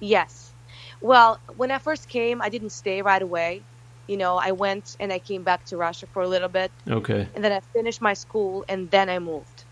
[0.00, 0.54] Yes.
[1.00, 3.64] Well, when I first came, I didn't stay right away.
[4.06, 7.28] You know, I went and I came back to Russia for a little bit, Okay.
[7.34, 9.64] and then I finished my school, and then I moved.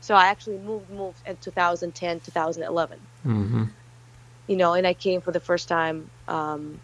[0.00, 2.98] So I actually moved moved in 2010, 2011.
[3.22, 3.64] hmm
[4.48, 6.80] You know, and I came for the first time um,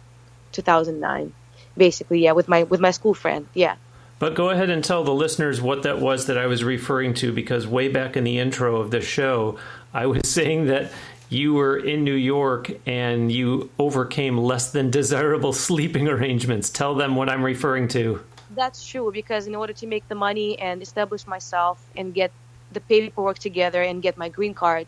[0.51, 1.33] 2009,
[1.75, 2.19] basically.
[2.23, 3.47] Yeah, with my with my school friend.
[3.53, 3.75] Yeah.
[4.19, 7.31] But go ahead and tell the listeners what that was that I was referring to,
[7.31, 9.57] because way back in the intro of the show,
[9.93, 10.91] I was saying that
[11.29, 16.69] you were in New York and you overcame less than desirable sleeping arrangements.
[16.69, 18.21] Tell them what I'm referring to.
[18.51, 22.31] That's true because in order to make the money and establish myself and get
[22.73, 24.87] the paperwork together and get my green card,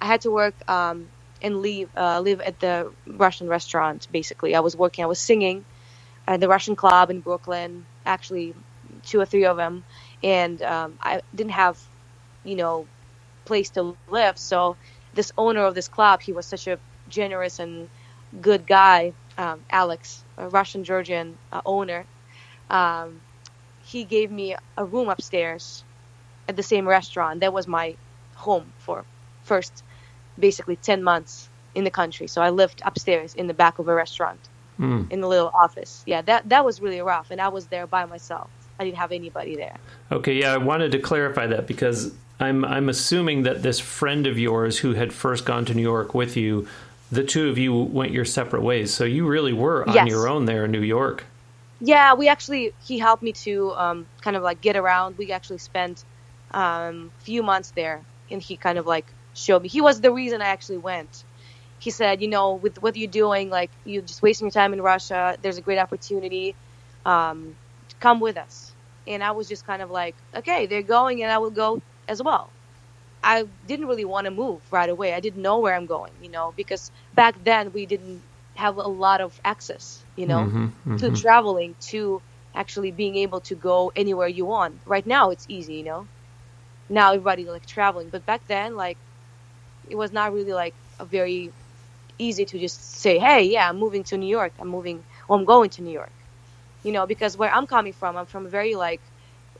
[0.00, 1.08] I had to work um,
[1.42, 4.06] and leave uh, live at the Russian restaurant.
[4.12, 5.02] Basically, I was working.
[5.02, 5.64] I was singing
[6.28, 7.86] at the Russian club in Brooklyn.
[8.04, 8.54] Actually,
[9.08, 9.84] two or three of them,
[10.22, 11.78] and um, I didn't have,
[12.44, 12.90] you know,
[13.46, 14.38] place to live.
[14.38, 14.78] So
[15.14, 17.90] this owner of this club, he was such a generous and
[18.40, 22.06] good guy, um, Alex, a Russian Georgian uh, owner
[22.70, 23.22] um,
[23.78, 25.86] he gave me a room upstairs
[26.48, 27.40] at the same restaurant.
[27.40, 27.98] That was my
[28.36, 29.06] home for
[29.42, 29.84] first
[30.38, 32.28] basically 10 months in the country.
[32.28, 34.48] So I lived upstairs in the back of a restaurant
[34.80, 35.10] Mm.
[35.10, 36.02] in the little office.
[36.06, 38.52] Yeah, that that was really rough and I was there by myself.
[38.78, 39.76] I didn't have anybody there.
[40.12, 44.38] Okay, yeah, I wanted to clarify that because I'm I'm assuming that this friend of
[44.38, 46.68] yours who had first gone to New York with you,
[47.10, 48.94] the two of you went your separate ways.
[48.94, 50.08] So you really were on Yes.
[50.08, 51.24] your own there in New York.
[51.80, 55.18] Yeah, we actually he helped me to um, kind of like get around.
[55.18, 56.04] We actually spent
[56.52, 59.68] um, a few months there, and he kind of like showed me.
[59.68, 61.24] He was the reason I actually went.
[61.80, 64.82] He said, you know, with what you're doing, like you're just wasting your time in
[64.82, 65.36] Russia.
[65.42, 66.56] There's a great opportunity.
[67.06, 67.56] Um,
[68.00, 68.67] come with us.
[69.08, 72.22] And I was just kind of like, okay, they're going, and I will go as
[72.22, 72.54] well.
[73.22, 75.14] I didn't really want to move right away.
[75.14, 78.24] I didn't know where I'm going, you know, because back then we didn't
[78.56, 81.12] have a lot of access, you know Mhm, to mhm.
[81.12, 82.22] traveling to
[82.54, 84.82] actually being able to go anywhere you want.
[84.86, 86.08] Right now it's easy, you know.
[86.88, 88.98] Now everybody like traveling, but back then like
[89.84, 91.52] it was not really like a very
[92.18, 94.54] easy to just say, "Hey, yeah, I'm moving to New York.
[94.60, 96.14] I'm moving or I'm going to New York."
[96.82, 99.02] You know, because where I'm coming from, I'm from a very like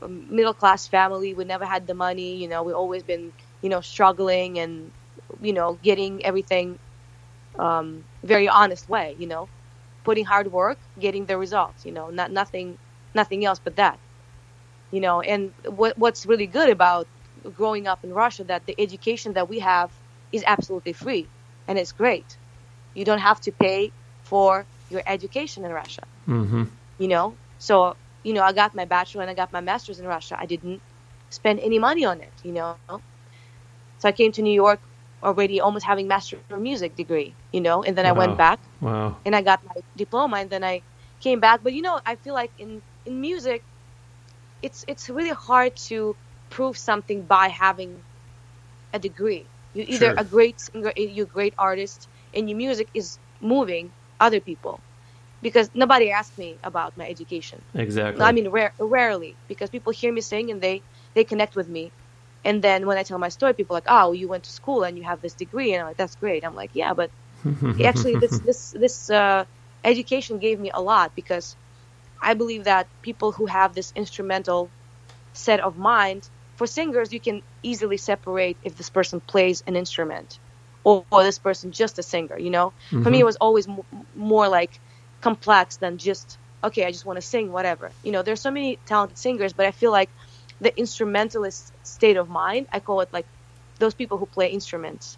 [0.07, 1.33] middle class family.
[1.33, 2.63] We never had the money, you know.
[2.63, 4.91] We always been, you know, struggling and
[5.41, 6.79] you know, getting everything
[7.59, 9.49] um very honest way, you know
[10.03, 11.85] putting hard work, getting the results.
[11.85, 12.77] You know, not nothing,
[13.13, 13.99] nothing else but that.
[14.91, 17.07] You know, and what what's really good about
[17.51, 19.91] growing up in Russia that the education that we have
[20.31, 21.31] is absolutely free,
[21.67, 22.39] and it's great.
[22.93, 26.03] You don't have to pay for your education in Russia.
[26.27, 26.78] Mhm.
[26.99, 30.07] You know, so you know, I got my bachelor and I got my master's in
[30.07, 30.37] Russia.
[30.39, 30.83] I didn't
[31.31, 32.35] spend any money on it.
[32.43, 32.77] You know,
[33.79, 34.65] so I came to New York
[35.23, 37.21] already almost having master of music degree.
[37.51, 39.21] You know, and then I went back Wow.
[39.25, 40.83] and I got my diploma and then I
[41.19, 41.61] came back.
[41.63, 43.65] But you know, I feel like in in music,
[44.61, 46.17] it's it's really hard to
[46.49, 48.03] prove something by having
[48.93, 49.49] a degree.
[49.73, 50.17] You either Sure.
[50.17, 54.83] a great singer, you're a great artist, and your music is moving other people.
[55.41, 57.63] Because nobody asked me about my education.
[57.73, 58.23] Exactly.
[58.23, 60.83] I mean, rare, rarely because people hear me sing and they
[61.15, 61.93] they connect with me.
[62.43, 64.83] And then when I tell my story, people are like, "Oh, you went to school
[64.83, 67.11] and you have this degree," and I'm like, "That's great." I'm like, "Yeah, but
[67.83, 69.45] actually this this this uh,
[69.83, 71.57] education gave me a lot because
[72.21, 74.73] I believe that people who have this instrumental
[75.33, 80.39] set of mind for singers you can easily separate if this person plays an instrument
[80.83, 83.81] or, or this person just a singer you know for me it was always m-
[84.15, 84.79] more like
[85.21, 88.79] complex than just okay i just want to sing whatever you know there's so many
[88.87, 90.11] talented singers but i feel like
[90.61, 93.27] the instrumentalist state of mind i call it like
[93.79, 95.09] those people who play instruments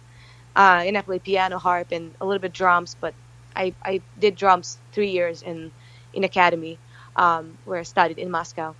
[0.56, 2.96] uh, and I play piano, harp, and a little bit drums.
[3.00, 3.14] But
[3.56, 5.72] I, I did drums three years in
[6.12, 6.80] in academy
[7.16, 8.76] um, where I studied in Moscow.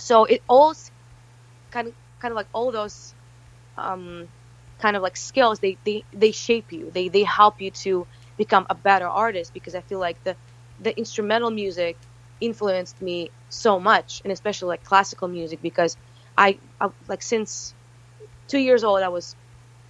[0.00, 0.74] So it all
[1.72, 3.14] kind of kind of like all those
[3.76, 4.28] um,
[4.80, 6.90] kind of like skills they, they they shape you.
[6.92, 8.08] They they help you to
[8.38, 10.36] become a better artist because I feel like the
[10.80, 11.96] the instrumental music
[12.40, 15.96] influenced me so much, and especially like classical music because
[16.36, 17.74] I, I like since
[18.46, 19.36] two years old, I was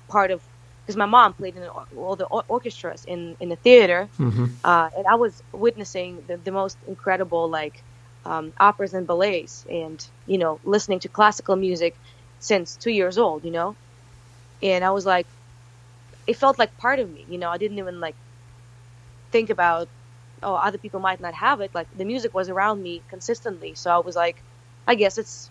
[0.08, 0.42] part of
[0.84, 1.64] because my mom played in
[1.96, 4.46] all the orchestras in in the theater, mm-hmm.
[4.64, 7.82] uh, and I was witnessing the, the most incredible like
[8.24, 11.94] um, operas and ballets, and you know, listening to classical music
[12.40, 13.44] since two years old.
[13.44, 13.76] You know,
[14.62, 15.26] and I was like,
[16.26, 17.26] it felt like part of me.
[17.28, 18.16] You know, I didn't even like
[19.30, 19.88] think about
[20.42, 21.74] oh other people might not have it.
[21.74, 24.42] Like the music was around me consistently, so I was like,
[24.86, 25.50] I guess it's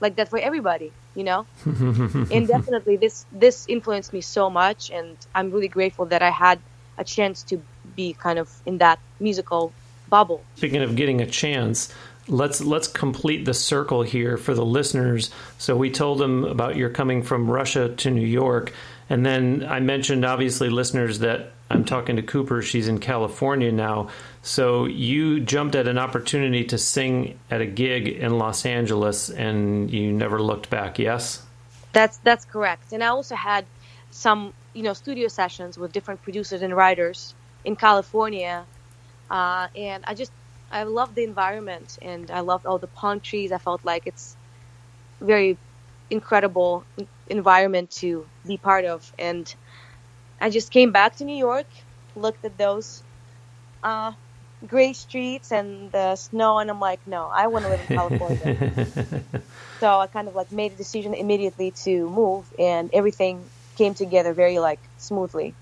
[0.00, 1.46] like that for everybody you know?
[1.66, 4.90] And definitely this this influenced me so much.
[4.90, 6.58] And i'm really grateful that i had
[6.96, 7.60] a chance to
[7.96, 9.72] be kind of in that musical
[10.08, 10.42] bubble.
[10.56, 11.92] Speaking of getting a chance
[12.28, 15.30] let's let's complete the circle here for the listeners.
[15.58, 18.72] So we told them about your coming from russia to new york.
[19.10, 24.08] And then i mentioned obviously listeners that i'm talking to cooper she's in california now
[24.48, 29.90] so you jumped at an opportunity to sing at a gig in Los Angeles, and
[29.90, 30.98] you never looked back.
[30.98, 31.42] Yes,
[31.92, 32.92] that's that's correct.
[32.94, 33.66] And I also had
[34.10, 38.64] some, you know, studio sessions with different producers and writers in California,
[39.30, 40.32] uh, and I just
[40.72, 43.52] I loved the environment, and I loved all the palm trees.
[43.52, 44.34] I felt like it's
[45.20, 45.58] very
[46.08, 46.84] incredible
[47.28, 49.54] environment to be part of, and
[50.40, 51.66] I just came back to New York,
[52.14, 53.02] looked at those
[53.82, 54.12] uh,
[54.66, 59.22] gray streets and the snow and i'm like no i want to live in california
[59.80, 63.40] so i kind of like made a decision immediately to move and everything
[63.76, 65.54] came together very like smoothly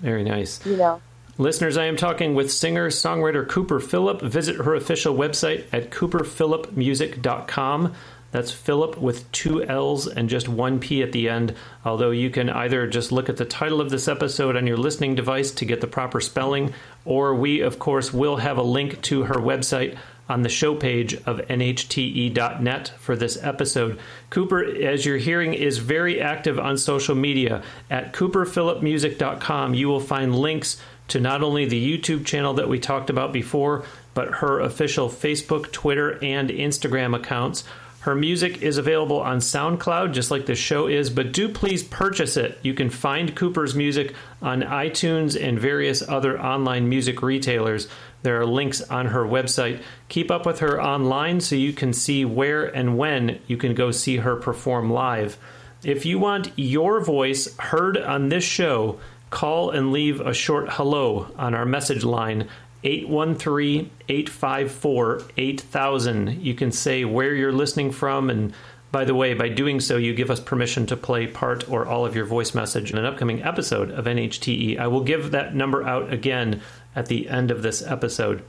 [0.00, 1.02] very nice you know
[1.40, 4.20] Listeners, I am talking with singer songwriter Cooper Phillip.
[4.22, 7.94] Visit her official website at cooperphillipmusic.com.
[8.30, 11.54] That's Phillip with two L's and just one P at the end.
[11.84, 15.14] Although you can either just look at the title of this episode on your listening
[15.14, 16.74] device to get the proper spelling,
[17.04, 19.96] or we, of course, will have a link to her website
[20.28, 23.98] on the show page of nhte.net for this episode.
[24.28, 27.62] Cooper, as you're hearing, is very active on social media.
[27.90, 33.08] At cooperphillipmusic.com, you will find links to not only the YouTube channel that we talked
[33.08, 37.64] about before, but her official Facebook, Twitter, and Instagram accounts.
[38.00, 42.36] Her music is available on SoundCloud, just like the show is, but do please purchase
[42.36, 42.58] it.
[42.62, 47.88] You can find Cooper's music on iTunes and various other online music retailers.
[48.22, 49.82] There are links on her website.
[50.08, 53.90] Keep up with her online so you can see where and when you can go
[53.90, 55.36] see her perform live.
[55.82, 61.32] If you want your voice heard on this show, call and leave a short hello
[61.36, 62.48] on our message line
[62.84, 66.40] 813 854 8000.
[66.40, 68.30] You can say where you're listening from.
[68.30, 68.52] And
[68.90, 72.06] by the way, by doing so, you give us permission to play part or all
[72.06, 74.78] of your voice message in an upcoming episode of NHTE.
[74.78, 76.62] I will give that number out again
[76.94, 78.42] at the end of this episode.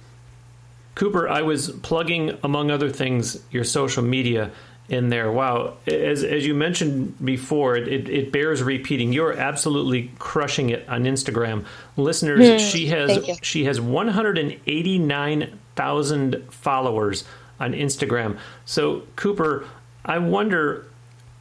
[0.95, 4.51] Cooper, I was plugging, among other things, your social media
[4.89, 5.31] in there.
[5.31, 9.13] Wow, as as you mentioned before, it, it, bears repeating.
[9.13, 11.65] You're absolutely crushing it on Instagram,
[11.95, 12.39] listeners.
[12.39, 17.23] Mm, she has she has 189,000 followers
[17.59, 18.39] on Instagram.
[18.65, 19.67] So Cooper,
[20.03, 20.87] I wonder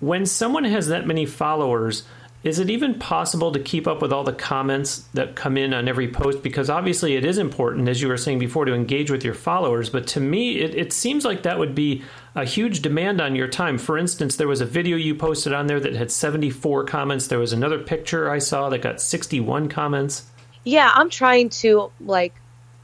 [0.00, 2.02] when someone has that many followers
[2.44, 5.88] is it even possible to keep up with all the comments that come in on
[5.88, 6.42] every post?
[6.42, 9.90] Because obviously it is important, as you were saying before, to engage with your followers.
[9.90, 12.04] But to me, it, it, seems like that would be
[12.34, 13.78] a huge demand on your time.
[13.78, 17.26] For instance, there was a video you posted on there that had 74 comments.
[17.26, 20.24] There was another picture I saw that got 61 comments.
[20.64, 22.34] Yeah, I'm trying to like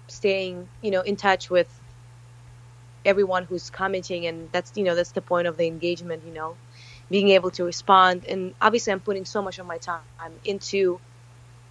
[0.09, 1.69] staying, you know, in touch with
[3.05, 6.57] everyone who's commenting and that's you know that's the point of the engagement you know
[7.11, 8.25] being able to respond.
[8.27, 10.03] And obviously, I'm putting so much of my time
[10.45, 11.01] into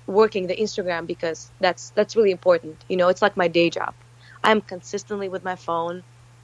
[0.05, 2.77] working the Instagram because that's that's really important.
[2.87, 3.93] You know, it's like my day job.
[4.43, 6.03] I'm consistently with my phone,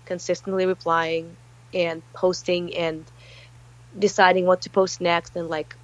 [0.10, 1.26] consistently replying
[1.74, 3.06] and posting and
[4.08, 5.76] deciding what to post next and like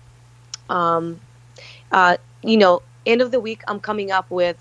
[0.69, 1.19] um
[1.91, 2.17] uh
[2.51, 4.59] you know end of the week i'm coming up with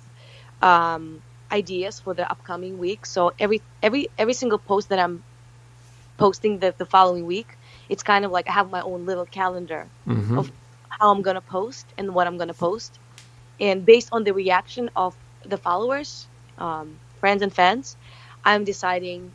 [0.62, 1.02] um
[1.50, 5.22] ideas for the upcoming week so every every every single post that i'm
[6.16, 7.50] posting the, the following week
[7.88, 10.38] it's kind of like I have my own little calendar mm-hmm.
[10.38, 10.50] of
[10.88, 12.98] how I'm gonna post and what I'm gonna post,
[13.60, 16.26] and based on the reaction of the followers,
[16.58, 17.96] um, friends and fans,
[18.44, 19.32] I'm deciding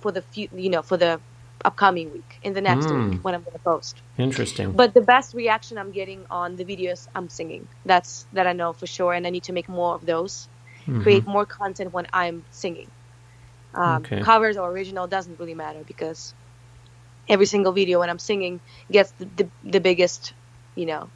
[0.00, 1.20] for the few, you know, for the
[1.64, 3.10] upcoming week in the next mm.
[3.10, 4.00] week when I'm gonna post.
[4.18, 4.72] Interesting.
[4.72, 7.68] But the best reaction I'm getting on the videos I'm singing.
[7.84, 10.48] That's that I know for sure, and I need to make more of those.
[10.82, 11.02] Mm-hmm.
[11.02, 12.90] Create more content when I'm singing.
[13.74, 14.20] Um, okay.
[14.22, 16.34] Covers or original doesn't really matter because
[17.28, 20.32] every single video when I'm singing gets the, the, the biggest,
[20.74, 21.08] you know,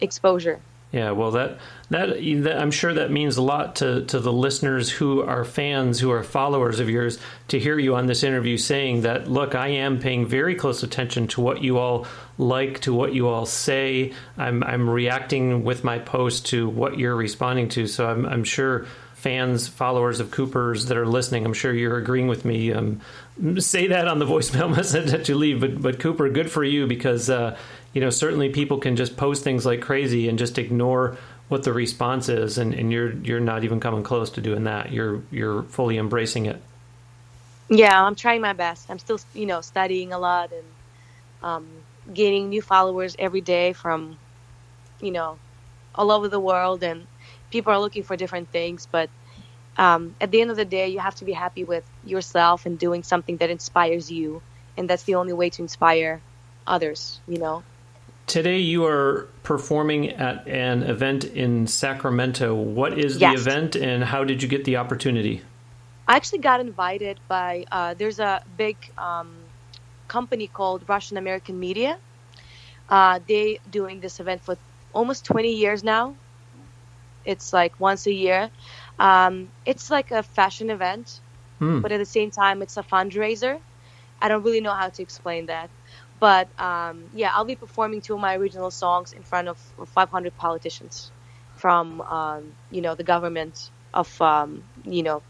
[0.00, 0.60] exposure.
[0.92, 1.58] Yeah, well, that,
[1.90, 2.08] that
[2.44, 6.10] that I'm sure that means a lot to to the listeners who are fans, who
[6.12, 7.18] are followers of yours,
[7.48, 9.28] to hear you on this interview saying that.
[9.28, 12.06] Look, I am paying very close attention to what you all
[12.38, 14.12] like, to what you all say.
[14.38, 17.88] I'm I'm reacting with my post to what you're responding to.
[17.88, 22.28] So I'm I'm sure fans, followers of Cooper's that are listening, I'm sure you're agreeing
[22.28, 22.72] with me.
[22.72, 23.00] Um,
[23.58, 26.86] say that on the voicemail message that you leave, but but Cooper, good for you
[26.86, 27.28] because.
[27.28, 27.58] Uh,
[27.96, 31.16] you know, certainly people can just post things like crazy and just ignore
[31.48, 34.92] what the response is, and, and you're you're not even coming close to doing that.
[34.92, 36.60] You're you're fully embracing it.
[37.70, 38.90] Yeah, I'm trying my best.
[38.90, 40.66] I'm still, you know, studying a lot and
[41.42, 41.66] um,
[42.12, 44.18] gaining new followers every day from,
[45.00, 45.38] you know,
[45.94, 47.06] all over the world, and
[47.50, 48.86] people are looking for different things.
[48.92, 49.08] But
[49.78, 52.78] um, at the end of the day, you have to be happy with yourself and
[52.78, 54.42] doing something that inspires you,
[54.76, 56.20] and that's the only way to inspire
[56.66, 57.20] others.
[57.26, 57.62] You know.
[58.26, 62.54] Today you are performing at an event in Sacramento.
[62.54, 63.34] What is yes.
[63.34, 65.42] the event and how did you get the opportunity?
[66.08, 69.36] I actually got invited by, uh, there's a big um,
[70.08, 71.98] company called Russian American Media.
[72.88, 74.56] Uh, they doing this event for
[74.92, 76.16] almost 20 years now.
[77.24, 78.50] It's like once a year.
[78.98, 81.20] Um, it's like a fashion event,
[81.60, 81.80] hmm.
[81.80, 83.60] but at the same time, it's a fundraiser.
[84.20, 85.70] I don't really know how to explain that.
[86.18, 90.36] But um, yeah, I'll be performing two of my original songs in front of 500
[90.36, 91.10] politicians
[91.56, 95.22] from um, you know the government of um, you know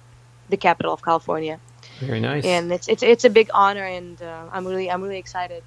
[0.48, 1.60] the capital of California.
[2.00, 2.44] Very nice.
[2.44, 5.62] And it's it's it's a big honor, and uh, I'm really I'm really excited.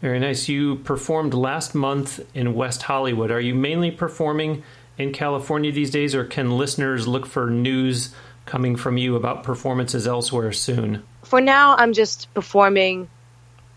[0.00, 0.48] Very nice.
[0.48, 3.30] You performed last month in West Hollywood.
[3.30, 4.62] Are you mainly performing
[4.98, 10.06] in California these days, or can listeners look for news coming from you about performances
[10.06, 11.02] elsewhere soon?
[11.22, 13.08] For now, I'm just performing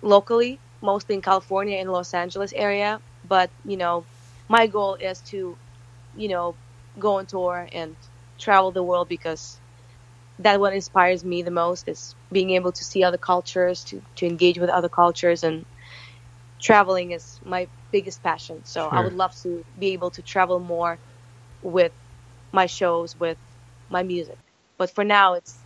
[0.01, 3.01] locally mostly in California and Los Angeles area.
[3.23, 4.07] But you know,
[4.49, 5.59] my goal is to,
[6.13, 6.59] you know,
[6.99, 7.97] go on tour and
[8.39, 9.61] travel the world because
[10.39, 14.25] that what inspires me the most is being able to see other cultures, to to
[14.27, 15.65] engage with other cultures, and
[16.61, 18.63] traveling is my biggest passion.
[18.65, 18.89] So sure.
[18.89, 20.99] I would love to be able to travel more
[21.61, 21.93] with
[22.53, 23.39] my shows, with
[23.89, 24.39] my music.
[24.77, 25.65] But for now, it's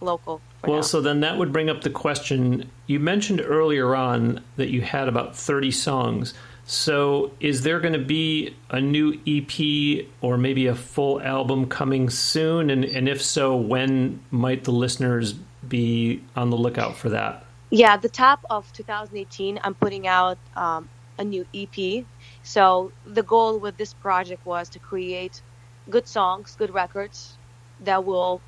[0.00, 0.44] local.
[0.66, 0.82] Well, now.
[0.82, 5.08] so then that would bring up the question you mentioned earlier on that you had
[5.08, 6.34] about 30 songs.
[6.64, 12.08] So, is there going to be a new EP or maybe a full album coming
[12.08, 12.70] soon?
[12.70, 15.32] And, and if so, when might the listeners
[15.66, 17.44] be on the lookout for that?
[17.70, 20.88] Yeah, the top of 2018, I'm putting out um,
[21.18, 22.04] a new EP.
[22.44, 25.42] So, the goal with this project was to create
[25.90, 27.36] good songs, good records
[27.80, 28.40] that will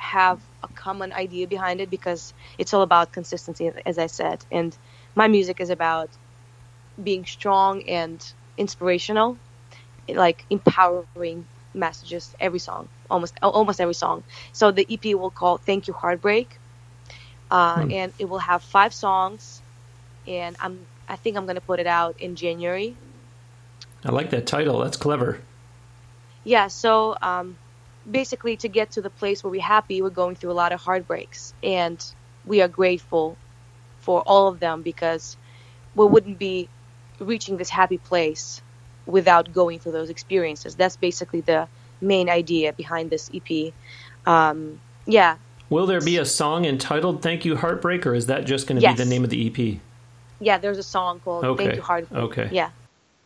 [0.00, 4.44] have a common idea behind it because it's all about consistency, as I said.
[4.50, 4.76] And
[5.14, 6.08] my music is about
[7.02, 8.18] being strong and
[8.56, 9.36] inspirational,
[10.08, 14.24] like empowering messages every song, almost almost every song.
[14.52, 16.58] So the EP will call "Thank You Heartbreak,"
[17.50, 17.92] uh, hmm.
[17.92, 19.60] and it will have five songs.
[20.26, 22.96] And I'm I think I'm gonna put it out in January.
[24.04, 24.80] I like that title.
[24.80, 25.40] That's clever.
[26.42, 26.68] Yeah.
[26.68, 27.56] So um,
[28.08, 30.80] basically to get to the place where we're happy, we're going through a lot of
[30.80, 32.04] heartbreaks, and
[32.44, 33.36] we are grateful
[34.00, 35.36] for all of them because
[35.94, 36.68] we wouldn't be
[37.18, 38.62] reaching this happy place
[39.06, 40.74] without going through those experiences.
[40.74, 41.68] That's basically the
[42.00, 43.72] main idea behind this EP.
[44.26, 45.36] Um, yeah.
[45.68, 48.82] Will there be a song entitled "Thank You Heartbreak," or is that just going to
[48.82, 48.96] yes.
[48.96, 49.80] be the name of the EP?
[50.40, 51.64] Yeah, there's a song called okay.
[51.64, 52.48] "Thank You Heartbreak." Okay.
[52.50, 52.70] Yeah,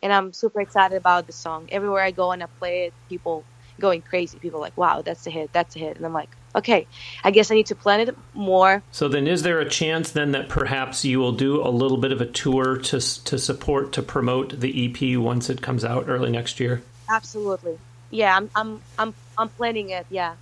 [0.02, 1.68] and I'm super excited about the song.
[1.72, 3.44] Everywhere I go and I play it, people
[3.80, 4.38] going crazy.
[4.38, 5.96] People like, wow, that's a hit, that's a hit.
[5.96, 6.86] And I'm like, okay,
[7.22, 8.82] I guess I need to plan it more.
[8.92, 12.12] So then, is there a chance then that perhaps you will do a little bit
[12.12, 16.30] of a tour to to support to promote the EP once it comes out early
[16.30, 16.82] next year?
[17.08, 17.78] Absolutely,
[18.10, 18.36] yeah.
[18.36, 20.06] I'm I'm I'm I'm planning it.
[20.10, 20.34] Yeah,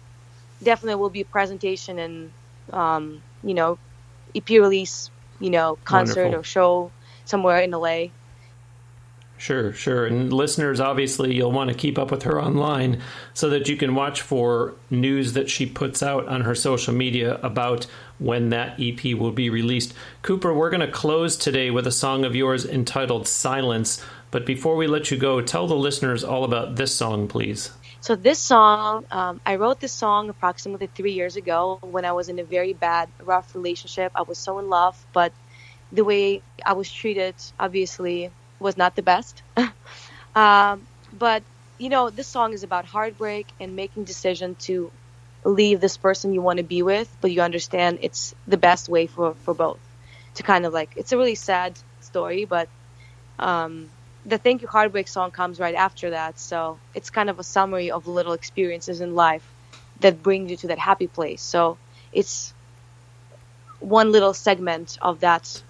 [0.63, 2.33] definitely will be a presentation and
[2.73, 3.79] um, you know
[4.35, 5.11] EP release,
[5.41, 6.41] you know, concert Wonderful.
[6.41, 6.91] or show
[7.25, 8.07] somewhere in LA.
[9.43, 10.07] Sure, sure.
[10.07, 13.03] And listeners, obviously, you'll want to keep up with her online
[13.35, 17.41] so that you can watch for news that she puts out on her social media
[17.43, 17.89] about
[18.21, 19.95] when that EP will be released.
[20.23, 24.01] Cooper, we're going to close today with a song of yours entitled Silence.
[24.31, 27.73] But before we let you go, tell the listeners all about this song, please.
[28.01, 32.29] So, this song, um, I wrote this song approximately three years ago when I was
[32.29, 34.13] in a very bad, rough relationship.
[34.15, 35.33] I was so in love, but
[35.91, 38.31] the way I was treated, obviously,
[38.63, 39.43] was not the best.
[40.35, 41.45] um, but
[41.79, 44.93] you know, this song is about heartbreak and making decision to
[45.45, 49.07] leave this person you want to be with, but you understand it's the best way
[49.07, 49.83] for for both.
[50.37, 52.71] To kind of like, it's a really sad story, but
[53.39, 53.93] um,
[54.25, 56.39] the Thank You Heartbreak song comes right after that.
[56.39, 59.55] So it's kind of a summary of little experiences in life
[60.01, 61.43] that bring you to that happy place.
[61.43, 61.81] So
[62.13, 62.55] it's
[63.81, 65.63] one little segment of that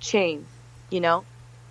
[0.00, 0.50] chain,
[0.90, 1.26] you know?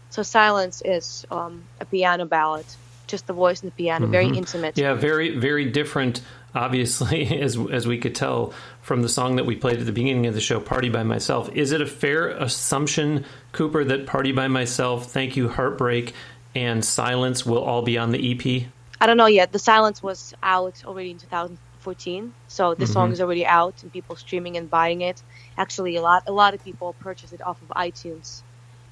[0.09, 2.65] So Silence is um, a piano ballad,
[3.07, 4.11] just the voice and the piano, mm-hmm.
[4.11, 4.77] very intimate.
[4.77, 6.21] Yeah, very, very different,
[6.55, 10.25] obviously, as, as we could tell from the song that we played at the beginning
[10.25, 11.49] of the show, Party by Myself.
[11.53, 16.13] Is it a fair assumption, Cooper, that Party by Myself, Thank You, Heartbreak,
[16.55, 18.67] and Silence will all be on the EP?
[19.01, 19.51] I don't know yet.
[19.51, 22.93] The Silence was out already in 2014, so the mm-hmm.
[22.93, 25.21] song is already out and people streaming and buying it.
[25.57, 28.41] Actually, a lot a lot of people purchased it off of iTunes,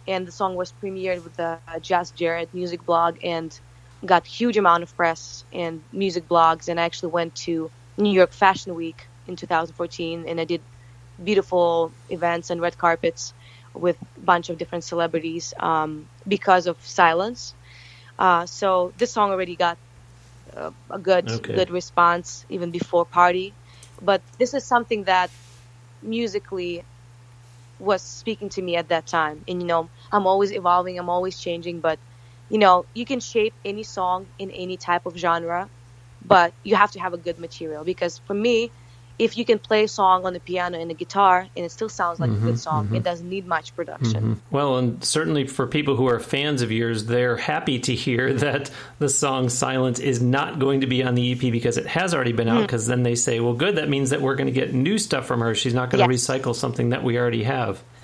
[0.07, 3.57] and the song was premiered with the Jazz Jarrett music blog and
[4.05, 6.69] got huge amount of press and music blogs.
[6.69, 10.61] And I actually went to New York Fashion Week in 2014, and I did
[11.23, 13.33] beautiful events and red carpets
[13.73, 17.53] with a bunch of different celebrities um, because of Silence.
[18.17, 19.77] Uh, so this song already got
[20.55, 21.53] uh, a good okay.
[21.53, 23.53] good response even before Party,
[24.01, 25.29] but this is something that
[26.01, 26.83] musically
[27.79, 29.43] was speaking to me at that time.
[29.47, 31.99] And you know, I'm always evolving, I'm always changing, but
[32.49, 35.69] you know, you can shape any song in any type of genre,
[36.25, 38.73] but you have to have a good material because for me,
[39.19, 41.89] if you can play a song on the piano and the guitar and it still
[41.89, 42.95] sounds like mm-hmm, a good mm-hmm, song, mm-hmm.
[42.95, 44.21] it doesn't need much production.
[44.21, 44.55] Mm-hmm.
[44.55, 48.69] Well, and certainly for people who are fans of yours, they're happy to hear that
[48.99, 52.33] the song Silence is not going to be on the EP because it has already
[52.33, 52.61] been out.
[52.61, 52.89] Because mm.
[52.89, 55.39] then they say, well, good, that means that we're going to get new stuff from
[55.39, 55.55] her.
[55.55, 56.27] She's not going to yes.
[56.27, 57.83] recycle something that we already have.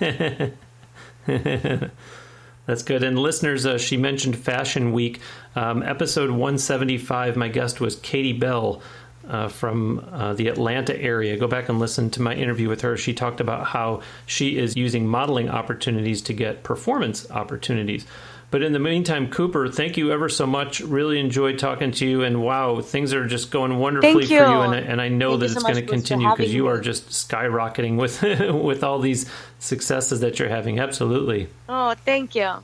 [2.66, 3.02] That's good.
[3.02, 5.20] And listeners, uh, she mentioned Fashion Week.
[5.54, 8.80] Um, episode 175, my guest was Katie Bell
[9.28, 11.36] uh, from uh, the Atlanta area.
[11.36, 12.96] Go back and listen to my interview with her.
[12.96, 18.06] She talked about how she is using modeling opportunities to get performance opportunities.
[18.50, 20.80] But in the meantime, Cooper, thank you ever so much.
[20.80, 24.28] Really enjoyed talking to you, and wow, things are just going wonderfully you.
[24.28, 24.60] for you.
[24.60, 26.68] And, and I know thank that it's so going to continue because you me.
[26.68, 28.22] are just skyrocketing with
[28.64, 30.78] with all these successes that you're having.
[30.78, 31.48] Absolutely.
[31.68, 32.62] Oh, thank you.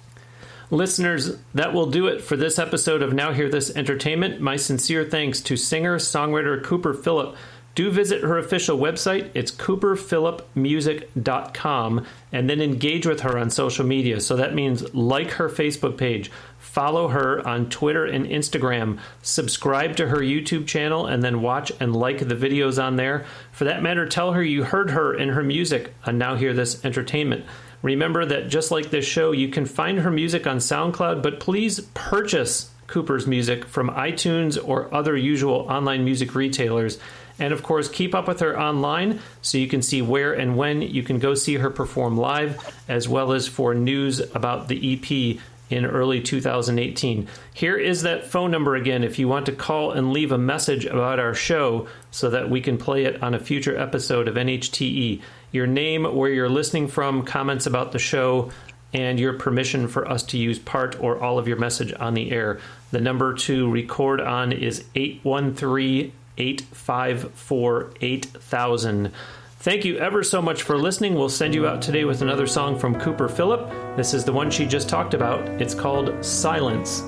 [0.73, 4.41] Listeners, that will do it for this episode of Now Hear This Entertainment.
[4.41, 7.35] My sincere thanks to singer songwriter Cooper Phillip.
[7.75, 9.31] Do visit her official website.
[9.35, 14.21] It's cooperphillipmusic.com and then engage with her on social media.
[14.21, 20.07] So that means like her Facebook page, follow her on Twitter and Instagram, subscribe to
[20.07, 23.27] her YouTube channel, and then watch and like the videos on there.
[23.51, 26.85] For that matter, tell her you heard her in her music on Now Hear This
[26.85, 27.45] Entertainment.
[27.83, 31.81] Remember that just like this show, you can find her music on SoundCloud, but please
[31.95, 36.99] purchase Cooper's music from iTunes or other usual online music retailers.
[37.39, 40.83] And of course, keep up with her online so you can see where and when
[40.83, 45.41] you can go see her perform live, as well as for news about the EP
[45.70, 47.28] in early 2018.
[47.55, 50.85] Here is that phone number again if you want to call and leave a message
[50.85, 55.22] about our show so that we can play it on a future episode of NHTE
[55.53, 58.51] your name, where you're listening from, comments about the show,
[58.92, 62.30] and your permission for us to use part or all of your message on the
[62.30, 62.59] air.
[62.90, 69.12] The number to record on is 813 854 8000.
[69.59, 71.14] Thank you ever so much for listening.
[71.14, 73.68] We'll send you out today with another song from Cooper Phillip.
[73.96, 75.46] This is the one she just talked about.
[75.61, 77.03] It's called Silence.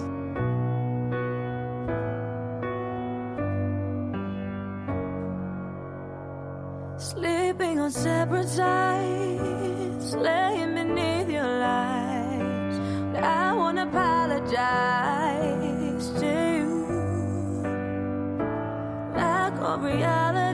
[7.91, 12.79] Separate sides, laying beneath your lies.
[13.13, 14.51] But I won't apologize
[16.21, 16.27] to
[16.57, 16.87] you.
[19.15, 20.52] Lack of reality,